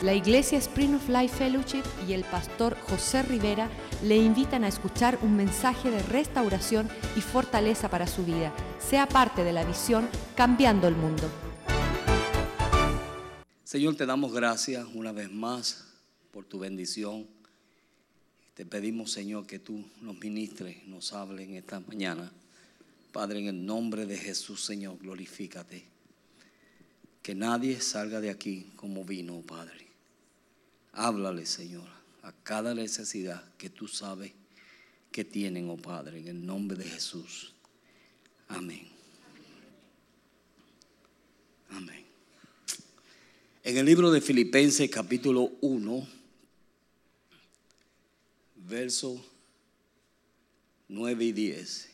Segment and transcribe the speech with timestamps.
[0.00, 3.68] La Iglesia Spring of Life Fellowship y el pastor José Rivera
[4.04, 8.54] le invitan a escuchar un mensaje de restauración y fortaleza para su vida.
[8.78, 11.28] Sea parte de la visión Cambiando el Mundo.
[13.64, 15.88] Señor, te damos gracias una vez más
[16.30, 17.26] por tu bendición.
[18.54, 22.30] Te pedimos, Señor, que tú nos ministres, nos hables en esta mañana.
[23.10, 25.84] Padre, en el nombre de Jesús, Señor, glorifícate.
[27.20, 29.87] Que nadie salga de aquí como vino, Padre.
[30.92, 31.88] Háblale, Señor,
[32.22, 34.32] a cada necesidad que tú sabes
[35.12, 37.52] que tienen, oh Padre, en el nombre de Jesús.
[38.48, 38.86] Amén.
[41.70, 42.04] Amén.
[43.62, 46.08] En el libro de Filipenses capítulo 1,
[48.68, 49.20] versos
[50.88, 51.88] 9 y 10.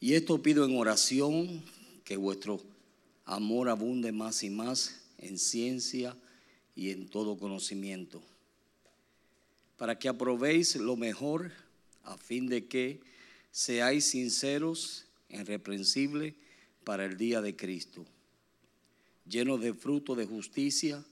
[0.00, 1.64] Y esto pido en oración,
[2.04, 2.60] que vuestro
[3.24, 6.16] amor abunde más y más en ciencia
[6.74, 8.22] y en todo conocimiento,
[9.76, 11.52] para que aprobéis lo mejor
[12.04, 13.00] a fin de que
[13.50, 16.34] seáis sinceros, irreprensibles
[16.84, 18.04] para el día de Cristo,
[19.28, 21.04] llenos de fruto de justicia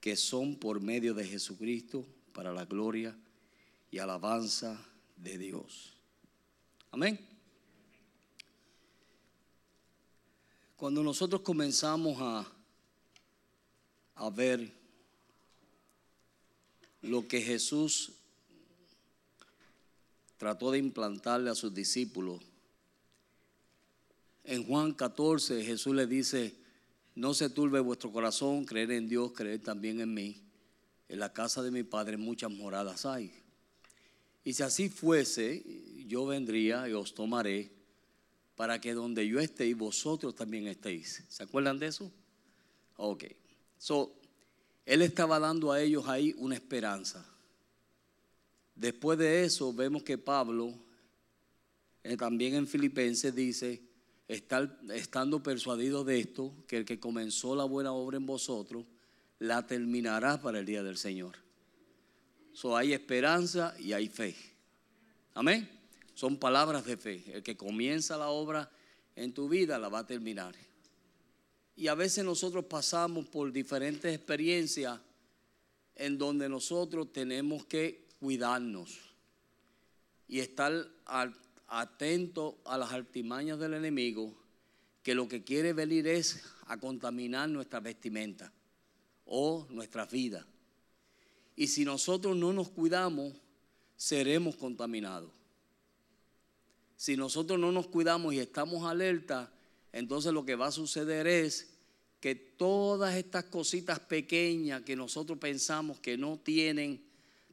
[0.00, 3.16] que son por medio de Jesucristo para la gloria
[3.90, 4.78] y alabanza
[5.16, 5.94] de Dios.
[6.90, 7.18] Amén.
[10.76, 12.53] Cuando nosotros comenzamos a
[14.16, 14.72] a ver
[17.02, 18.12] lo que Jesús
[20.36, 22.42] trató de implantarle a sus discípulos.
[24.44, 26.54] En Juan 14 Jesús le dice,
[27.14, 30.42] no se turbe vuestro corazón, creer en Dios, creer también en mí.
[31.08, 33.32] En la casa de mi Padre muchas moradas hay.
[34.44, 35.64] Y si así fuese,
[36.06, 37.70] yo vendría y os tomaré
[38.56, 41.24] para que donde yo esté y vosotros también estéis.
[41.28, 42.10] ¿Se acuerdan de eso?
[42.96, 43.24] Ok.
[43.78, 44.14] So,
[44.86, 47.24] él estaba dando a ellos ahí una esperanza.
[48.74, 50.74] Después de eso vemos que Pablo,
[52.02, 53.82] eh, también en Filipenses, dice,
[54.28, 58.84] estando persuadido de esto, que el que comenzó la buena obra en vosotros,
[59.38, 61.36] la terminará para el día del Señor.
[62.52, 64.34] So, hay esperanza y hay fe.
[65.34, 65.68] Amén.
[66.14, 67.24] Son palabras de fe.
[67.32, 68.70] El que comienza la obra
[69.16, 70.54] en tu vida la va a terminar.
[71.76, 75.00] Y a veces nosotros pasamos por diferentes experiencias
[75.96, 78.98] en donde nosotros tenemos que cuidarnos
[80.28, 80.88] y estar
[81.66, 84.34] atentos a las artimañas del enemigo
[85.02, 88.52] que lo que quiere venir es a contaminar nuestra vestimenta
[89.26, 90.46] o nuestras vidas.
[91.56, 93.34] Y si nosotros no nos cuidamos,
[93.96, 95.30] seremos contaminados.
[96.96, 99.52] Si nosotros no nos cuidamos y estamos alerta,
[99.94, 101.70] entonces lo que va a suceder es
[102.20, 107.00] que todas estas cositas pequeñas que nosotros pensamos que no tienen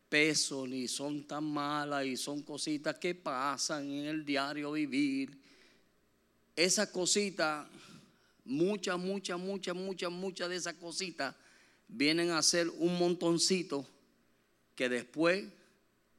[0.09, 5.39] peso ni son tan malas y son cositas que pasan en el diario vivir,
[6.55, 7.67] esas cositas,
[8.43, 11.35] muchas, muchas, muchas, muchas, muchas de esas cositas
[11.87, 13.85] vienen a ser un montoncito
[14.75, 15.45] que después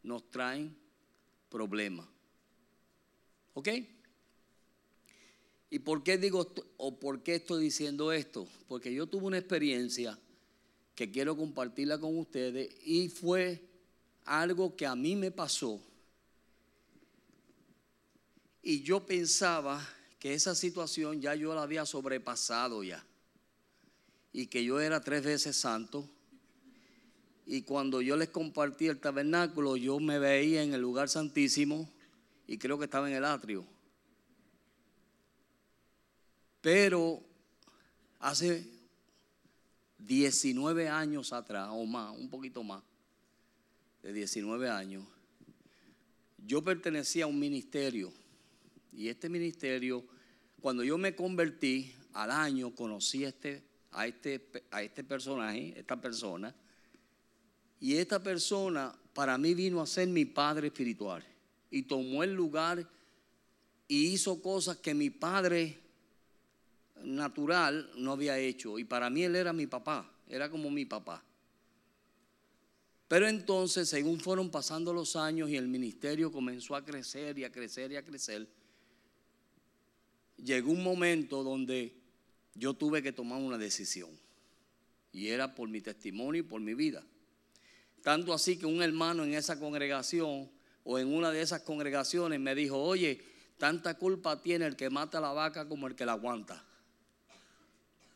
[0.05, 0.73] nos traen
[1.51, 2.07] problemas.
[3.55, 3.69] ¿Ok?
[5.73, 8.47] ¿Y por qué digo o por qué estoy diciendo esto?
[8.69, 10.19] Porque yo tuve una experiencia
[10.95, 13.65] que quiero compartirla con ustedes y fue
[14.27, 15.81] algo que a mí me pasó.
[18.63, 19.83] Y yo pensaba
[20.19, 23.03] que esa situación ya yo la había sobrepasado ya.
[24.31, 26.07] Y que yo era tres veces santo.
[27.47, 31.89] Y cuando yo les compartí el tabernáculo, yo me veía en el lugar santísimo
[32.47, 33.72] y creo que estaba en el atrio.
[36.63, 37.21] Pero
[38.21, 38.65] hace
[39.99, 42.83] 19 años atrás, o más, un poquito más,
[44.03, 45.05] de 19 años,
[46.47, 48.13] yo pertenecía a un ministerio.
[48.93, 50.05] Y este ministerio,
[50.61, 56.01] cuando yo me convertí, al año conocí a este, a este, a este personaje, esta
[56.01, 56.55] persona.
[57.81, 61.25] Y esta persona para mí vino a ser mi padre espiritual.
[61.71, 62.89] Y tomó el lugar
[63.89, 65.82] y hizo cosas que mi padre
[67.05, 68.79] natural no había hecho.
[68.79, 71.23] Y para mí él era mi papá, era como mi papá.
[73.09, 77.53] Pero entonces, según fueron pasando los años y el ministerio comenzó a crecer y a
[77.53, 78.49] crecer y a crecer,
[80.39, 81.95] llegó un momento donde
[82.55, 84.11] yo tuve que tomar una decisión.
[85.13, 87.05] Y era por mi testimonio y por mi vida.
[88.03, 90.51] Tanto así que un hermano en esa congregación
[90.85, 93.21] o en una de esas congregaciones me dijo, oye,
[93.59, 96.65] tanta culpa tiene el que mata la vaca como el que la aguanta.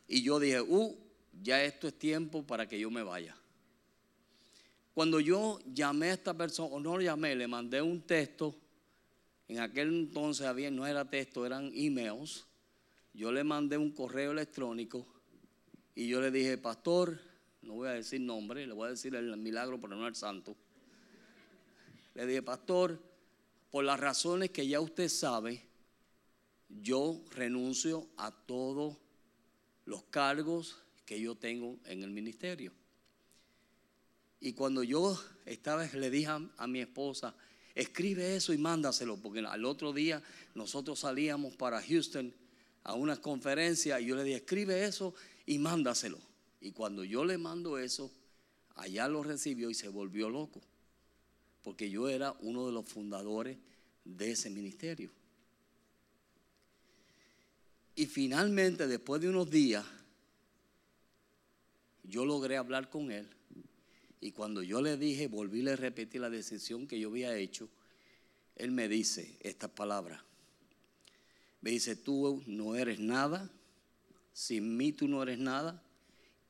[0.09, 0.97] Y yo dije, uh,
[1.43, 3.37] ya esto es tiempo para que yo me vaya.
[4.95, 8.57] Cuando yo llamé a esta persona, o no lo llamé, le mandé un texto,
[9.49, 12.47] en aquel entonces había, no era texto, eran emails,
[13.13, 15.07] yo le mandé un correo electrónico
[15.95, 17.19] y yo le dije, pastor,
[17.63, 20.57] no voy a decir nombre, le voy a decir el milagro, pero no el santo.
[22.15, 23.01] Le dije, pastor,
[23.71, 25.63] por las razones que ya usted sabe,
[26.69, 28.97] yo renuncio a todos
[29.87, 32.73] los cargos que yo tengo en el ministerio.
[34.41, 37.35] Y cuando yo estaba, le dije a, mi esposa,
[37.75, 40.23] escribe eso y mándaselo, porque al otro día
[40.55, 42.35] nosotros salíamos para Houston
[42.83, 45.15] a una conferencia y yo le dije, escribe eso
[45.47, 46.19] y mándaselo.
[46.61, 48.13] Y cuando yo le mando eso,
[48.75, 50.61] allá lo recibió y se volvió loco,
[51.63, 53.57] porque yo era uno de los fundadores
[54.05, 55.11] de ese ministerio.
[57.97, 59.85] Y finalmente, después de unos días,
[62.05, 63.27] yo logré hablar con él.
[64.21, 67.71] Y cuando yo le dije, volví a repetir la decisión que yo había hecho,
[68.55, 70.21] él me dice estas palabras.
[71.63, 73.51] Me dice, tú no eres nada,
[74.35, 75.83] sin mí tú no eres nada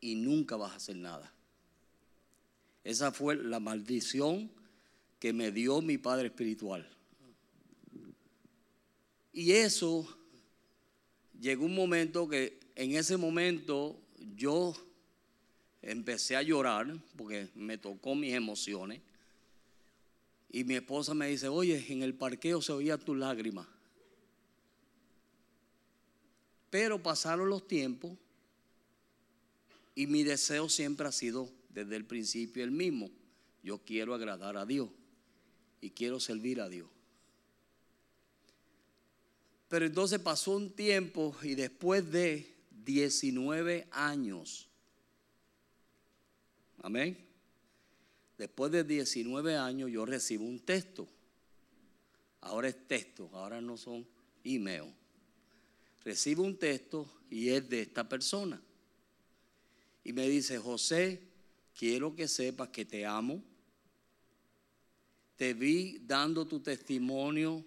[0.00, 1.32] y nunca vas a hacer nada.
[2.82, 4.50] Esa fue la maldición
[5.20, 6.88] que me dio mi padre espiritual.
[9.32, 10.15] Y eso
[11.40, 14.00] llegó un momento que en ese momento
[14.36, 14.74] yo
[15.82, 19.00] empecé a llorar porque me tocó mis emociones.
[20.50, 23.68] Y mi esposa me dice, oye, en el parqueo se oía tu lágrima.
[26.70, 28.12] Pero pasaron los tiempos
[29.94, 33.10] y mi deseo siempre ha sido desde el principio el mismo.
[33.62, 34.88] Yo quiero agradar a Dios
[35.80, 36.88] y quiero servir a Dios.
[39.76, 42.50] Pero entonces pasó un tiempo y después de
[42.86, 44.70] 19 años
[46.78, 47.14] Amén.
[48.38, 51.06] Después de 19 años yo recibo un texto.
[52.40, 54.08] Ahora es texto, ahora no son
[54.44, 54.94] email.
[56.02, 58.58] Recibo un texto y es de esta persona.
[60.02, 61.20] Y me dice, José,
[61.78, 63.42] quiero que sepas que te amo.
[65.36, 67.62] Te vi dando tu testimonio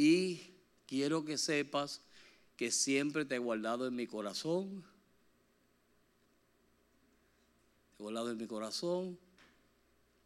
[0.00, 0.40] y
[0.86, 2.00] quiero que sepas
[2.56, 4.84] que siempre te he guardado en mi corazón
[7.98, 9.18] volado en mi corazón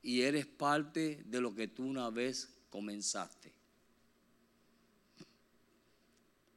[0.02, 3.52] y eres parte de lo que tú una vez comenzaste.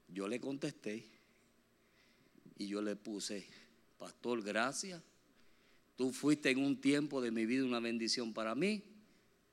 [0.09, 1.07] Yo le contesté
[2.57, 3.47] y yo le puse,
[3.97, 5.01] pastor, gracias.
[5.95, 8.83] Tú fuiste en un tiempo de mi vida una bendición para mí.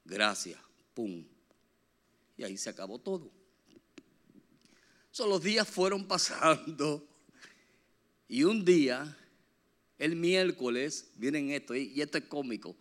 [0.05, 0.58] Gracias.
[0.94, 1.25] Pum.
[2.37, 3.31] Y ahí se acabó todo.
[5.19, 7.06] Los días fueron pasando
[8.29, 9.17] y un día
[9.99, 12.76] el miércoles, miren esto, y esto es cómico.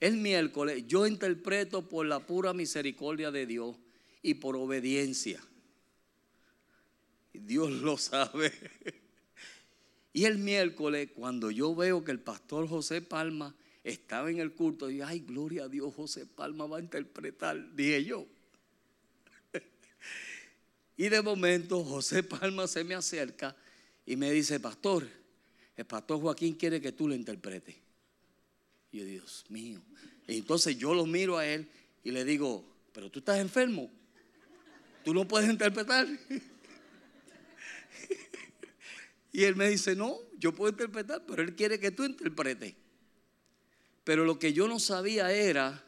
[0.00, 3.76] El miércoles yo interpreto por la pura misericordia de Dios
[4.20, 5.40] y por obediencia.
[7.32, 8.52] Dios lo sabe.
[10.12, 13.54] Y el miércoles, cuando yo veo que el pastor José Palma
[13.84, 18.04] estaba en el culto, dije, ay, gloria a Dios, José Palma va a interpretar, dije
[18.04, 18.26] yo.
[20.96, 23.54] Y de momento José Palma se me acerca
[24.06, 25.06] y me dice, pastor,
[25.76, 27.76] el pastor Joaquín quiere que tú lo interpretes.
[28.92, 29.82] Y yo, Dios mío.
[30.26, 31.68] entonces yo lo miro a él
[32.02, 33.90] y le digo, pero tú estás enfermo.
[35.04, 36.08] Tú no puedes interpretar.
[39.32, 42.74] y él me dice, no, yo puedo interpretar, pero él quiere que tú interpretes.
[44.02, 45.84] Pero lo que yo no sabía era,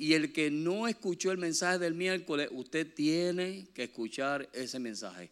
[0.00, 5.28] y el que no escuchó el mensaje del miércoles, usted tiene que escuchar ese mensaje.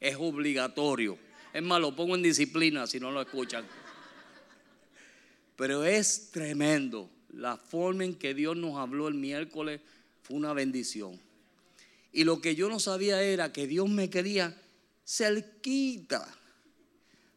[0.00, 1.18] Es obligatorio.
[1.52, 3.62] Es más, lo pongo en disciplina si no lo escuchan.
[5.54, 7.10] Pero es tremendo.
[7.28, 9.82] La forma en que Dios nos habló el miércoles
[10.22, 11.20] fue una bendición.
[12.10, 14.58] Y lo que yo no sabía era que Dios me quería
[15.04, 16.26] cerquita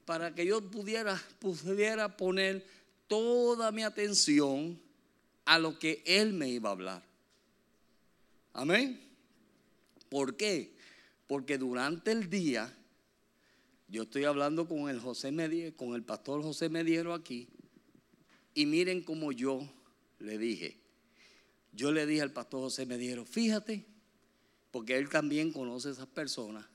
[0.06, 2.66] para que yo pudiera, pudiera poner
[3.10, 4.80] toda mi atención
[5.46, 7.04] a lo que Él me iba a hablar.
[8.54, 9.02] Amén.
[10.10, 10.76] ¿Por qué?
[11.28, 12.72] Porque durante el día
[13.88, 15.32] yo estoy hablando con el José
[15.76, 17.48] con el pastor José Mediero aquí.
[18.56, 19.68] Y miren cómo yo
[20.20, 20.80] le dije.
[21.74, 23.86] Yo le dije al pastor José Mediero, fíjate,
[24.72, 26.66] porque él también conoce a esas personas.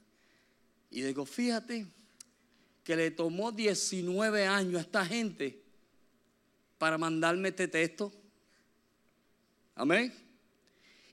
[0.90, 1.86] Y digo, fíjate
[2.82, 5.62] que le tomó 19 años a esta gente
[6.78, 8.12] para mandarme este texto.
[9.78, 10.12] Amén.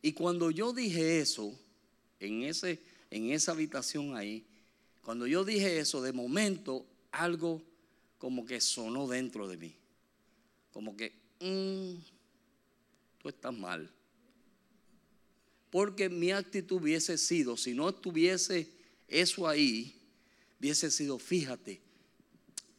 [0.02, 1.56] Y cuando yo dije eso,
[2.20, 2.82] en, ese,
[3.12, 4.44] en esa habitación ahí,
[5.04, 7.62] cuando yo dije eso, de momento algo
[8.18, 9.76] como que sonó dentro de mí.
[10.74, 12.02] Como que, mm,
[13.22, 13.88] tú estás mal.
[15.70, 18.68] Porque mi actitud hubiese sido, si no estuviese
[19.08, 19.96] eso ahí,
[20.60, 21.82] hubiese sido, fíjate,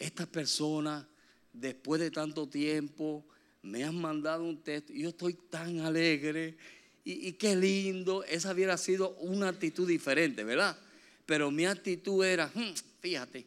[0.01, 1.09] esta persona,
[1.53, 3.25] después de tanto tiempo,
[3.67, 6.57] me han mandado un texto y yo estoy tan alegre
[7.05, 8.25] y, y, qué lindo.
[8.25, 10.79] Esa hubiera sido una actitud diferente, ¿verdad?
[11.25, 13.47] Pero mi actitud era, hmm, fíjate,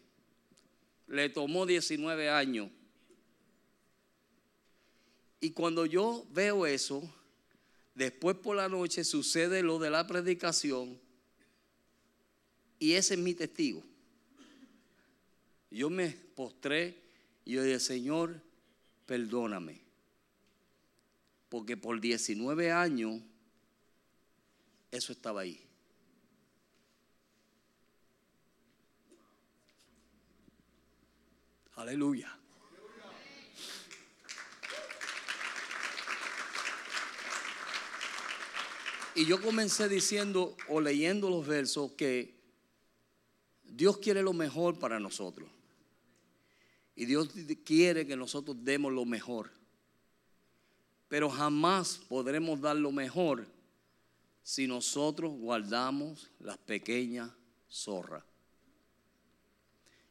[1.07, 2.69] le tomó 19 años.
[5.41, 7.01] Y cuando yo veo eso,
[7.95, 10.99] después por la noche sucede lo de la predicación
[12.79, 13.83] y ese es mi testigo.
[15.71, 16.97] Yo me postré
[17.45, 18.41] y yo dije, Señor,
[19.05, 19.88] perdóname.
[21.49, 23.21] Porque por 19 años
[24.91, 25.59] eso estaba ahí.
[31.75, 32.39] Aleluya.
[39.15, 42.39] Y yo comencé diciendo o leyendo los versos que
[43.63, 45.49] Dios quiere lo mejor para nosotros.
[46.95, 47.29] Y Dios
[47.65, 49.58] quiere que nosotros demos lo mejor.
[51.09, 53.45] Pero jamás podremos dar lo mejor
[54.43, 57.31] si nosotros guardamos las pequeñas
[57.69, 58.23] zorras.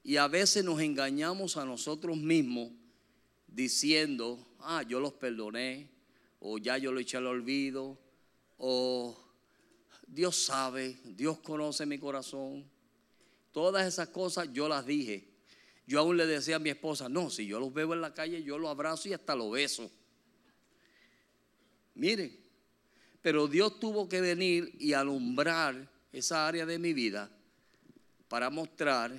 [0.03, 2.71] Y a veces nos engañamos a nosotros mismos
[3.47, 5.89] diciendo, ah, yo los perdoné,
[6.41, 7.99] o ya yo lo eché al olvido,
[8.59, 9.17] o
[10.07, 12.65] Dios sabe, Dios conoce mi corazón.
[13.53, 15.29] Todas esas cosas yo las dije.
[15.87, 18.43] Yo aún le decía a mi esposa, no, si yo los veo en la calle,
[18.43, 19.91] yo los abrazo y hasta los beso.
[21.99, 22.33] Miren,
[23.21, 27.29] pero Dios tuvo que venir y alumbrar esa área de mi vida
[28.29, 29.13] para mostrar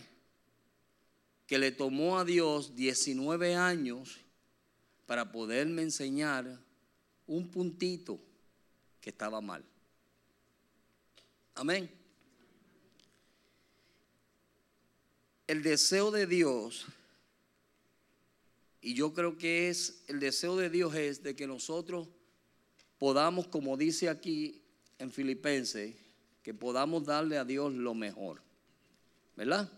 [1.46, 4.20] que le tomó a Dios 19 años
[5.06, 6.58] para poderme enseñar
[7.28, 8.18] un puntito
[9.02, 9.62] que estaba mal.
[11.56, 11.92] Amén.
[15.48, 16.86] El deseo de Dios,
[18.80, 22.08] y yo creo que es, el deseo de Dios es de que nosotros
[23.00, 24.62] podamos, como dice aquí
[25.00, 25.96] en Filipenses,
[26.44, 28.42] que podamos darle a Dios lo mejor.
[29.36, 29.72] ¿Verdad?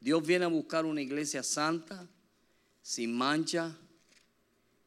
[0.00, 2.06] Dios viene a buscar una iglesia santa,
[2.82, 3.74] sin mancha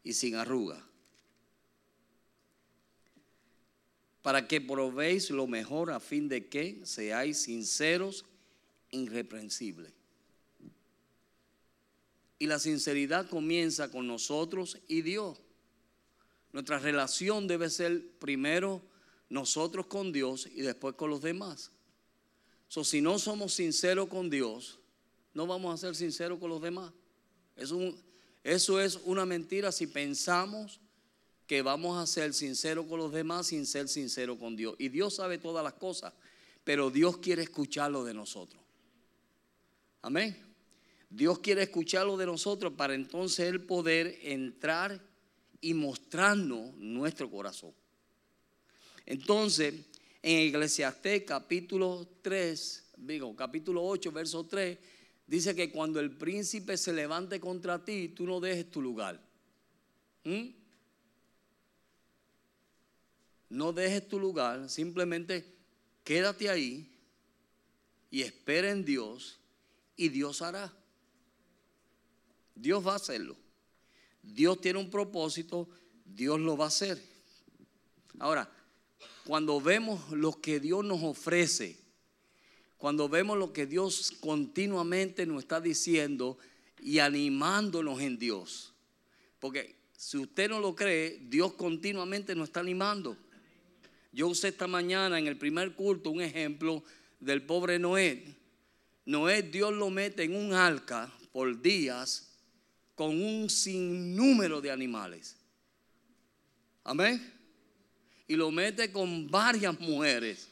[0.03, 0.83] y sin arruga.
[4.21, 8.25] Para que probéis lo mejor a fin de que seáis sinceros,
[8.91, 9.93] irreprensibles.
[12.39, 15.39] Y la sinceridad comienza con nosotros y Dios.
[16.57, 18.81] Nuestra relación debe ser primero
[19.29, 21.69] nosotros con Dios y después con los demás.
[22.67, 24.79] So, si no somos sinceros con Dios,
[25.35, 26.91] no vamos a ser sinceros con los demás.
[28.43, 30.79] eso es una mentira si pensamos
[31.45, 34.73] que vamos a ser sinceros con los demás sin ser sinceros con Dios.
[34.79, 36.11] Y Dios sabe todas las cosas,
[36.63, 38.63] pero Dios quiere escucharlo de nosotros.
[40.01, 40.35] Amén.
[41.07, 45.06] Dios quiere escucharlo de nosotros para entonces Él poder entrar
[45.61, 47.73] y mostrarnos nuestro corazón.
[49.05, 49.73] Entonces,
[50.21, 54.77] en Eclesiastés capítulo 3, digo, capítulo 8, verso 3,
[55.25, 59.19] dice que cuando el príncipe se levante contra ti, tú no dejes tu lugar.
[60.23, 60.49] ¿Mm?
[63.49, 65.45] No dejes tu lugar, simplemente
[66.03, 66.91] quédate ahí
[68.11, 69.39] y espera en Dios
[69.95, 70.73] y Dios hará.
[72.55, 73.37] Dios va a hacerlo.
[74.33, 75.67] Dios tiene un propósito,
[76.05, 77.01] Dios lo va a hacer.
[78.19, 78.49] Ahora,
[79.25, 81.77] cuando vemos lo que Dios nos ofrece,
[82.77, 86.37] cuando vemos lo que Dios continuamente nos está diciendo
[86.79, 88.73] y animándonos en Dios,
[89.39, 93.17] porque si usted no lo cree, Dios continuamente nos está animando.
[94.11, 96.83] Yo usé esta mañana en el primer culto un ejemplo
[97.19, 98.35] del pobre Noé.
[99.05, 102.36] Noé Dios lo mete en un arca por días
[102.97, 105.35] con un sinnúmero de animales.
[106.83, 107.31] Amén.
[108.27, 110.47] Y lo mete con varias mujeres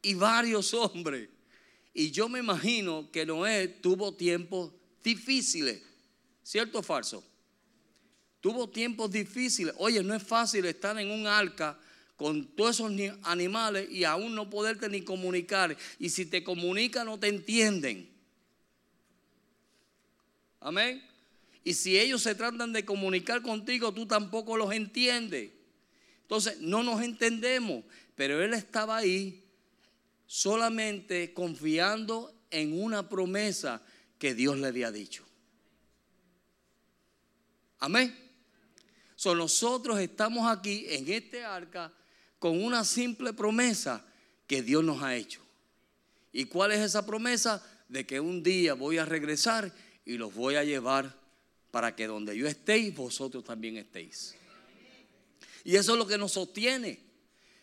[0.00, 1.28] y varios hombres.
[1.92, 4.72] Y yo me imagino que Noé tuvo tiempos
[5.04, 5.82] difíciles.
[6.42, 7.22] ¿Cierto o falso?
[8.40, 9.74] Tuvo tiempos difíciles.
[9.76, 11.78] Oye, no es fácil estar en un arca
[12.16, 12.90] con todos esos
[13.24, 15.76] animales y aún no poderte ni comunicar.
[15.98, 18.08] Y si te comunican no te entienden.
[20.60, 21.02] Amén.
[21.64, 25.50] Y si ellos se tratan de comunicar contigo, tú tampoco los entiendes.
[26.22, 27.84] Entonces, no nos entendemos.
[28.14, 29.42] Pero él estaba ahí
[30.26, 33.82] solamente confiando en una promesa
[34.18, 35.24] que Dios le había dicho.
[37.78, 38.14] Amén.
[39.16, 41.92] So, nosotros estamos aquí en este arca
[42.38, 44.04] con una simple promesa
[44.46, 45.40] que Dios nos ha hecho.
[46.32, 47.62] ¿Y cuál es esa promesa?
[47.88, 49.72] De que un día voy a regresar
[50.10, 51.16] y los voy a llevar
[51.70, 54.34] para que donde yo estéis, vosotros también estéis.
[55.62, 56.98] Y eso es lo que nos sostiene.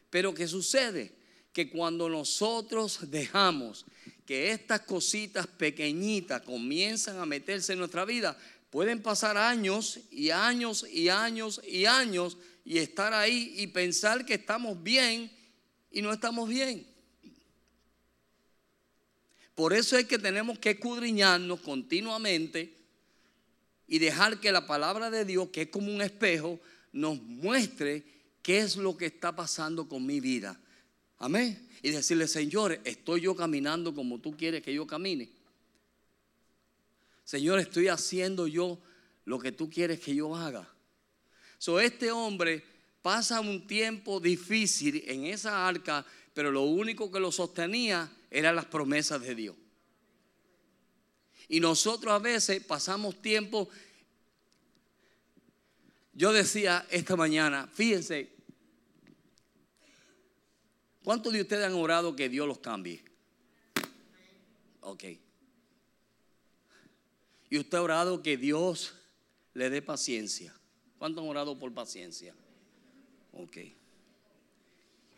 [0.09, 1.11] Pero ¿qué sucede?
[1.51, 3.85] Que cuando nosotros dejamos
[4.25, 8.37] que estas cositas pequeñitas comienzan a meterse en nuestra vida,
[8.69, 14.35] pueden pasar años y años y años y años y estar ahí y pensar que
[14.35, 15.29] estamos bien
[15.91, 16.87] y no estamos bien.
[19.57, 22.77] Por eso es que tenemos que escudriñarnos continuamente
[23.87, 26.59] y dejar que la palabra de Dios, que es como un espejo,
[26.93, 28.03] nos muestre
[28.43, 30.61] qué es lo que está pasando con mi vida.
[31.17, 31.67] Amén.
[31.81, 35.27] Y decirle, Señor, estoy yo caminando como tú quieres que yo camine.
[37.23, 38.77] Señor, estoy haciendo yo
[39.25, 40.71] lo que tú quieres que yo haga.
[41.57, 42.63] So, este hombre
[43.01, 48.65] pasa un tiempo difícil en esa arca, pero lo único que lo sostenía eran las
[48.65, 49.55] promesas de Dios.
[51.47, 53.69] Y nosotros a veces pasamos tiempo.
[56.13, 58.29] Yo decía esta mañana, fíjense,
[61.03, 63.03] ¿cuántos de ustedes han orado que Dios los cambie?
[64.81, 65.03] Ok.
[67.49, 68.93] Y usted ha orado que Dios
[69.53, 70.53] le dé paciencia.
[70.97, 72.33] ¿Cuántos han orado por paciencia?
[73.33, 73.57] Ok.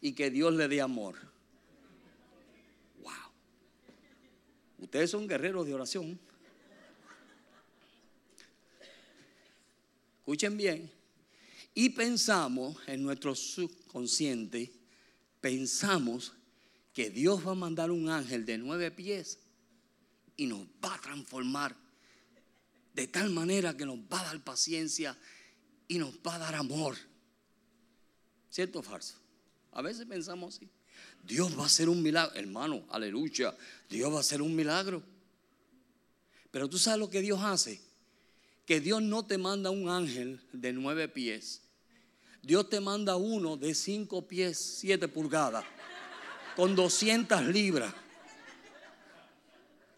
[0.02, 1.16] Y que Dios le dé amor.
[4.82, 6.20] Ustedes son guerreros de oración.
[10.20, 10.92] Escuchen bien.
[11.74, 14.72] Y pensamos en nuestro subconsciente,
[15.42, 16.34] pensamos
[16.94, 19.40] que Dios va a mandar un ángel de nueve pies
[20.36, 21.76] y nos va a transformar
[22.94, 25.18] de tal manera que nos va a dar paciencia
[25.88, 26.98] y nos va a dar amor.
[28.50, 29.16] ¿Cierto o falso?
[29.72, 30.70] A veces pensamos así.
[31.24, 32.36] Dios va a hacer un milagro.
[32.36, 33.56] Hermano, aleluya.
[33.90, 35.04] Dios va a hacer un milagro.
[36.52, 37.80] Pero tú sabes lo que Dios hace.
[38.66, 41.62] Que Dios no te manda un ángel de nueve pies.
[42.42, 45.66] Dios te manda uno de cinco pies, siete pulgadas,
[46.56, 47.94] con 200 libras.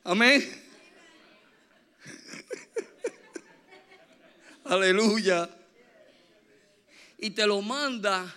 [0.04, 0.44] Amén.
[4.66, 5.50] Aleluya.
[7.18, 8.34] Y te lo manda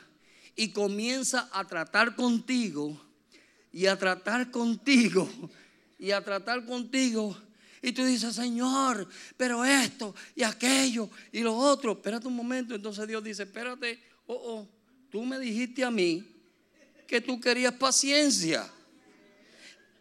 [0.56, 3.00] y comienza a tratar contigo
[3.72, 5.28] y a tratar contigo
[5.98, 7.36] y a tratar contigo.
[7.82, 11.92] Y tú dices, Señor, pero esto y aquello y lo otro.
[11.92, 12.74] Espérate un momento.
[12.74, 14.68] Entonces Dios dice, espérate, oh, oh,
[15.10, 16.24] tú me dijiste a mí
[17.06, 18.70] que tú querías paciencia.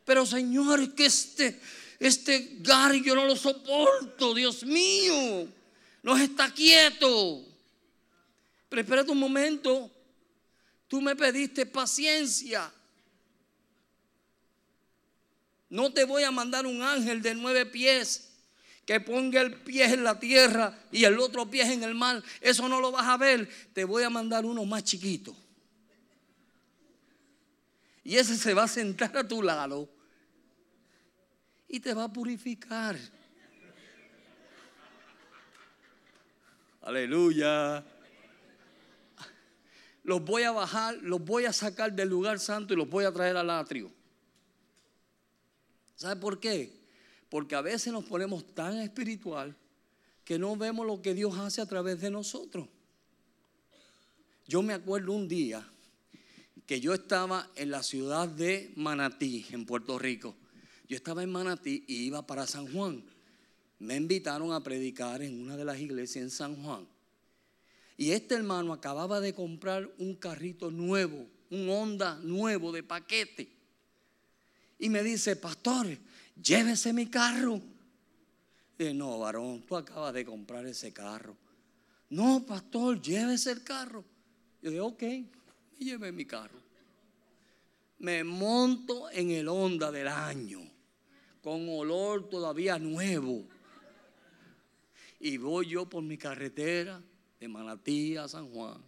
[0.06, 1.60] Pero Señor, que este,
[2.00, 2.60] este
[3.04, 5.48] yo no lo soporto, Dios mío.
[6.04, 7.46] No está quieto.
[8.70, 9.92] Pero espérate un momento.
[10.94, 12.72] Tú me pediste paciencia.
[15.68, 18.32] No te voy a mandar un ángel de nueve pies
[18.86, 22.22] que ponga el pie en la tierra y el otro pie en el mar.
[22.42, 23.50] Eso no lo vas a ver.
[23.74, 25.36] Te voy a mandar uno más chiquito.
[28.04, 29.90] Y ese se va a sentar a tu lado
[31.68, 32.96] y te va a purificar.
[36.84, 37.84] Aleluya
[40.04, 43.12] los voy a bajar, los voy a sacar del lugar santo y los voy a
[43.12, 43.92] traer al atrio.
[45.96, 46.74] ¿Sabe por qué?
[47.30, 49.56] Porque a veces nos ponemos tan espiritual
[50.26, 52.68] que no vemos lo que Dios hace a través de nosotros.
[54.48, 55.66] Yo me acuerdo un día
[56.66, 60.36] que yo estaba en la ciudad de Manatí, en Puerto Rico.
[60.88, 63.04] Yo estaba en Manatí y iba para San Juan.
[63.80, 66.88] Me invitaron a predicar en una de las iglesias en San Juan.
[67.98, 73.50] Y este hermano acababa de comprar un carrito nuevo, un Honda nuevo de paquete.
[74.80, 75.88] Y me dice, pastor,
[76.42, 77.62] llévese mi carro.
[78.80, 81.38] Y no, varón, tú acabas de comprar ese carro.
[82.10, 84.04] No, pastor, llévese el carro.
[84.62, 86.60] Yo digo, ok, y lleve mi carro.
[88.00, 90.60] Me monto en el Honda del año,
[91.42, 93.46] con olor todavía nuevo.
[95.20, 97.02] Y voy yo por mi carretera
[97.44, 98.82] de Manatí a San Juan,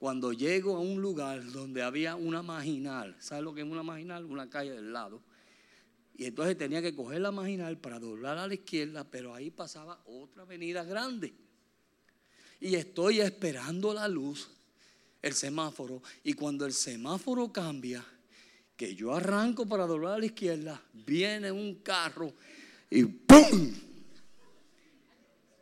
[0.00, 4.24] cuando llego a un lugar donde había una marginal, ¿sabes lo que es una marginal?
[4.24, 5.22] Una calle del lado.
[6.16, 10.02] Y entonces tenía que coger la marginal para doblar a la izquierda, pero ahí pasaba
[10.06, 11.32] otra avenida grande.
[12.60, 14.50] Y estoy esperando la luz,
[15.22, 18.04] el semáforo, y cuando el semáforo cambia,
[18.76, 22.32] que yo arranco para doblar a la izquierda, viene un carro
[22.90, 23.72] y ¡pum!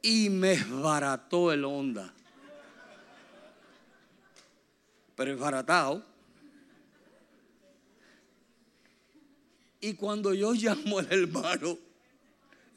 [0.02, 2.12] Y me esbarató el Honda.
[5.14, 6.04] Pero esbaratado.
[9.80, 11.78] Y cuando yo llamo al hermano,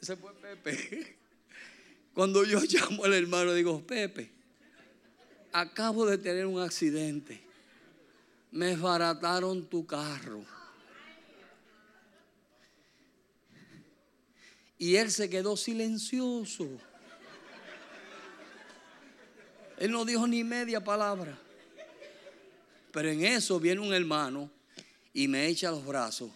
[0.01, 1.17] ese fue Pepe.
[2.13, 4.29] Cuando yo llamo al hermano, digo, Pepe,
[5.51, 7.41] acabo de tener un accidente.
[8.51, 10.45] Me esbarataron tu carro.
[14.77, 16.67] Y él se quedó silencioso.
[19.83, 21.37] Él no dijo ni media palabra.
[22.93, 24.49] Pero en eso viene un hermano
[25.11, 26.31] y me echa los brazos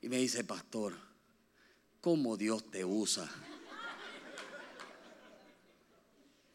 [0.00, 0.92] y me dice, pastor,
[2.00, 3.30] ¿cómo Dios te usa?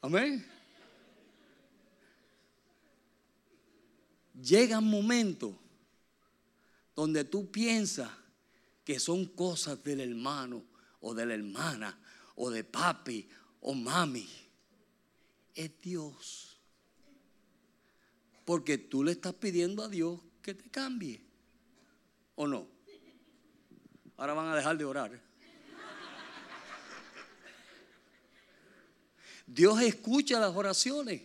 [0.02, 0.46] Amén.
[4.44, 5.58] Llega un momento
[6.94, 8.12] donde tú piensas
[8.84, 10.66] que son cosas del hermano
[11.00, 11.98] o de la hermana
[12.36, 13.30] o de papi
[13.62, 14.47] o mami.
[15.58, 16.56] Es Dios.
[18.46, 21.20] Porque tú le estás pidiendo a Dios que te cambie.
[22.36, 22.68] ¿O no?
[24.18, 25.20] Ahora van a dejar de orar.
[29.48, 31.24] Dios escucha las oraciones.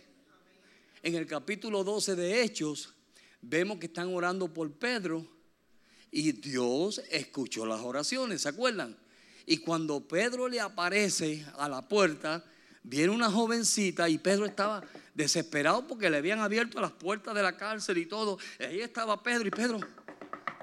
[1.03, 2.91] En el capítulo 12 de Hechos
[3.39, 5.27] vemos que están orando por Pedro
[6.09, 8.97] y Dios escuchó las oraciones, ¿se acuerdan?
[9.45, 12.43] Y cuando Pedro le aparece a la puerta,
[12.83, 17.57] viene una jovencita y Pedro estaba desesperado porque le habían abierto las puertas de la
[17.57, 18.37] cárcel y todo.
[18.59, 19.79] Ahí estaba Pedro y Pedro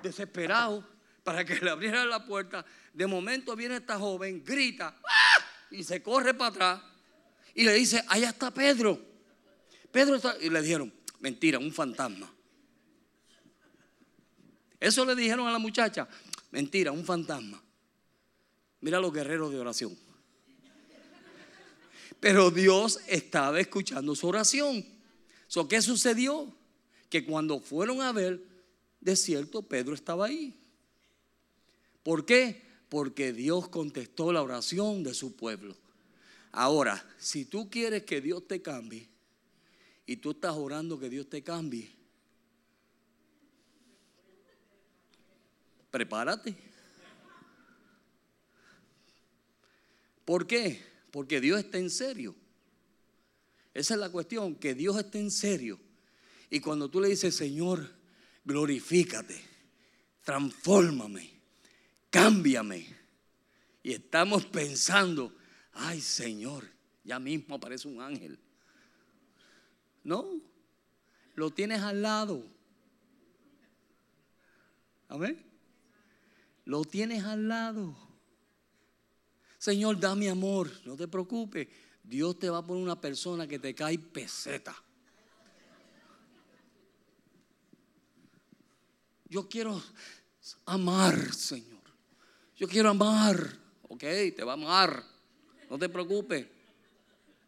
[0.02, 0.86] desesperado
[1.24, 2.64] para que le abrieran la puerta.
[2.92, 5.44] De momento viene esta joven, grita ¡Ah!
[5.70, 6.80] y se corre para atrás
[7.54, 9.00] y le dice, allá está Pedro.
[9.90, 10.36] Pedro está...
[10.40, 12.32] Y le dijeron, mentira, un fantasma.
[14.78, 16.08] Eso le dijeron a la muchacha,
[16.52, 17.62] mentira, un fantasma.
[18.80, 20.09] Mira los guerreros de oración.
[22.20, 24.84] Pero Dios estaba escuchando su oración.
[25.46, 26.54] So, ¿Qué sucedió?
[27.08, 28.44] Que cuando fueron a ver,
[29.00, 30.54] de cierto, Pedro estaba ahí.
[32.02, 32.62] ¿Por qué?
[32.88, 35.76] Porque Dios contestó la oración de su pueblo.
[36.52, 39.08] Ahora, si tú quieres que Dios te cambie
[40.06, 41.90] y tú estás orando que Dios te cambie,
[45.90, 46.54] prepárate.
[50.24, 50.90] ¿Por qué?
[51.10, 52.34] Porque Dios está en serio.
[53.74, 55.78] Esa es la cuestión, que Dios está en serio.
[56.50, 57.88] Y cuando tú le dices, Señor,
[58.44, 59.40] glorifícate,
[60.24, 61.30] transfórmame,
[62.10, 62.86] cámbiame.
[63.82, 65.34] Y estamos pensando,
[65.72, 66.68] ay Señor,
[67.04, 68.38] ya mismo aparece un ángel.
[70.02, 70.40] No,
[71.34, 72.44] lo tienes al lado.
[75.08, 75.44] Amén.
[76.64, 78.09] Lo tienes al lado.
[79.60, 81.68] Señor, dame amor, no te preocupes.
[82.02, 84.74] Dios te va a poner una persona que te cae peseta.
[89.28, 89.82] Yo quiero
[90.64, 91.82] amar, Señor.
[92.56, 93.54] Yo quiero amar.
[93.82, 94.00] Ok,
[94.34, 95.04] te va a amar.
[95.68, 96.46] No te preocupes.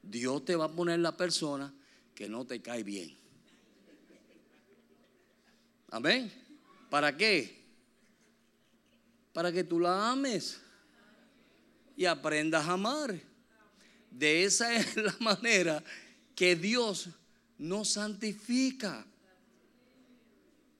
[0.02, 1.72] Dios te va a poner la persona
[2.14, 3.16] que no te cae bien.
[5.90, 6.30] Amén.
[6.90, 7.64] ¿Para qué?
[9.32, 10.61] Para que tú la ames
[11.96, 13.18] y aprendas a amar.
[14.10, 15.82] De esa es la manera
[16.34, 17.08] que Dios
[17.58, 19.06] nos santifica.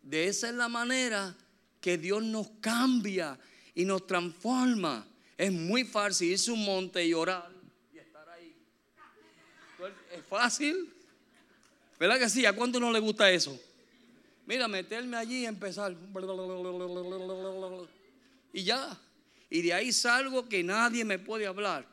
[0.03, 1.37] De esa es la manera
[1.81, 3.39] que Dios nos cambia
[3.75, 5.07] y nos transforma.
[5.37, 7.51] Es muy fácil irse a un monte y orar
[7.93, 8.55] y estar ahí.
[10.13, 10.93] Es fácil.
[11.99, 12.45] ¿Verdad que sí?
[12.45, 13.59] ¿A cuánto no le gusta eso?
[14.47, 15.95] Mira, meterme allí y empezar.
[18.53, 18.99] Y ya.
[19.53, 21.87] Y de ahí salgo que nadie me puede hablar.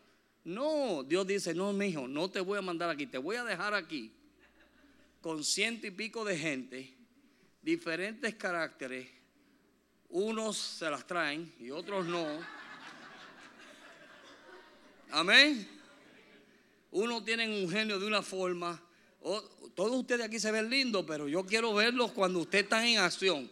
[0.45, 3.43] No, Dios dice, no, mi hijo, no te voy a mandar aquí, te voy a
[3.43, 4.13] dejar aquí
[5.19, 6.95] con ciento y pico de gente,
[7.61, 9.09] diferentes caracteres.
[10.07, 12.25] Unos se las traen y otros no.
[15.11, 15.67] Amén.
[16.91, 18.81] Uno tienen un genio de una forma.
[19.75, 23.51] todos ustedes aquí se ven lindos, pero yo quiero verlos cuando ustedes están en acción.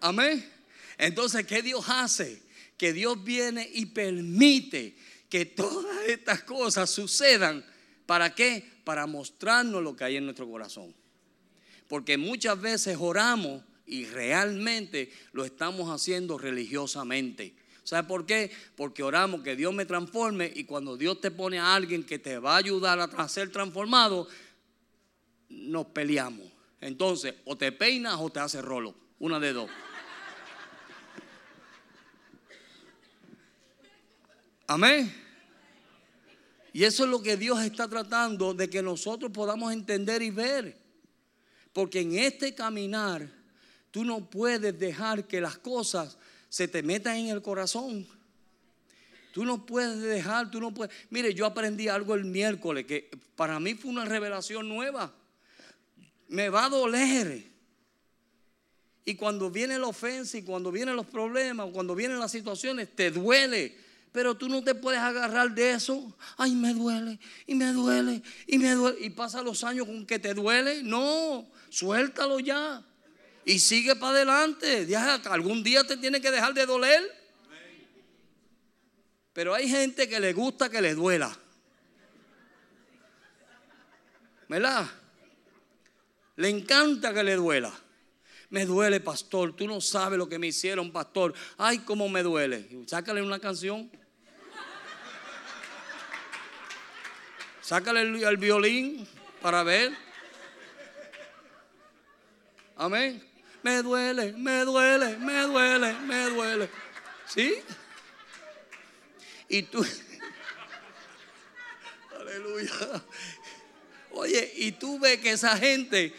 [0.00, 0.61] Amén.
[1.02, 2.40] Entonces, ¿qué Dios hace?
[2.76, 4.94] Que Dios viene y permite
[5.28, 7.64] que todas estas cosas sucedan.
[8.06, 8.64] ¿Para qué?
[8.84, 10.94] Para mostrarnos lo que hay en nuestro corazón.
[11.88, 17.56] Porque muchas veces oramos y realmente lo estamos haciendo religiosamente.
[17.82, 18.52] ¿Sabe por qué?
[18.76, 22.38] Porque oramos que Dios me transforme y cuando Dios te pone a alguien que te
[22.38, 24.28] va a ayudar a ser transformado,
[25.48, 26.46] nos peleamos.
[26.80, 28.94] Entonces, o te peinas o te haces rolo.
[29.18, 29.68] Una de dos.
[34.66, 35.12] Amén.
[36.72, 40.76] Y eso es lo que Dios está tratando de que nosotros podamos entender y ver.
[41.72, 43.28] Porque en este caminar
[43.90, 46.16] tú no puedes dejar que las cosas
[46.48, 48.06] se te metan en el corazón.
[49.32, 50.94] Tú no puedes dejar, tú no puedes.
[51.10, 55.14] Mire, yo aprendí algo el miércoles que para mí fue una revelación nueva.
[56.28, 57.50] Me va a doler.
[59.04, 63.10] Y cuando viene la ofensa y cuando vienen los problemas, cuando vienen las situaciones, te
[63.10, 63.76] duele.
[64.12, 66.14] Pero tú no te puedes agarrar de eso.
[66.36, 68.98] Ay, me duele, y me duele, y me duele.
[69.00, 70.82] Y pasa los años con que te duele.
[70.82, 72.84] No, suéltalo ya.
[73.44, 74.86] Y sigue para adelante.
[75.24, 77.02] algún día te tiene que dejar de doler.
[79.32, 81.34] Pero hay gente que le gusta que le duela.
[84.46, 84.86] ¿Verdad?
[86.36, 87.72] Le encanta que le duela.
[88.50, 89.56] Me duele, pastor.
[89.56, 91.32] Tú no sabes lo que me hicieron, pastor.
[91.56, 92.68] Ay, cómo me duele.
[92.86, 93.90] Sácale una canción.
[97.62, 99.06] Sácale el, violín
[99.40, 99.92] para ver.
[102.76, 103.22] Amén.
[103.62, 106.68] Me duele, me duele, me duele, me duele.
[107.28, 107.54] ¿Sí?
[109.48, 109.86] Y tú.
[112.18, 112.72] Aleluya.
[114.10, 116.12] Oye, y tú ves que esa gente,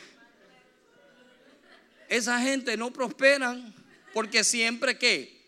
[2.08, 3.76] esa gente no prosperan
[4.14, 5.44] porque siempre que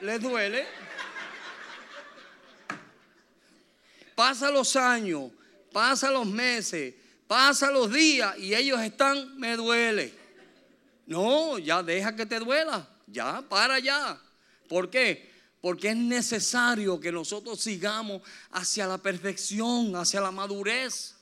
[0.00, 0.85] les duele.
[4.16, 5.30] Pasa los años,
[5.70, 6.94] pasa los meses,
[7.26, 10.12] pasa los días y ellos están, me duele.
[11.06, 14.18] No, ya deja que te duela, ya, para ya.
[14.68, 15.30] ¿Por qué?
[15.60, 21.14] Porque es necesario que nosotros sigamos hacia la perfección, hacia la madurez.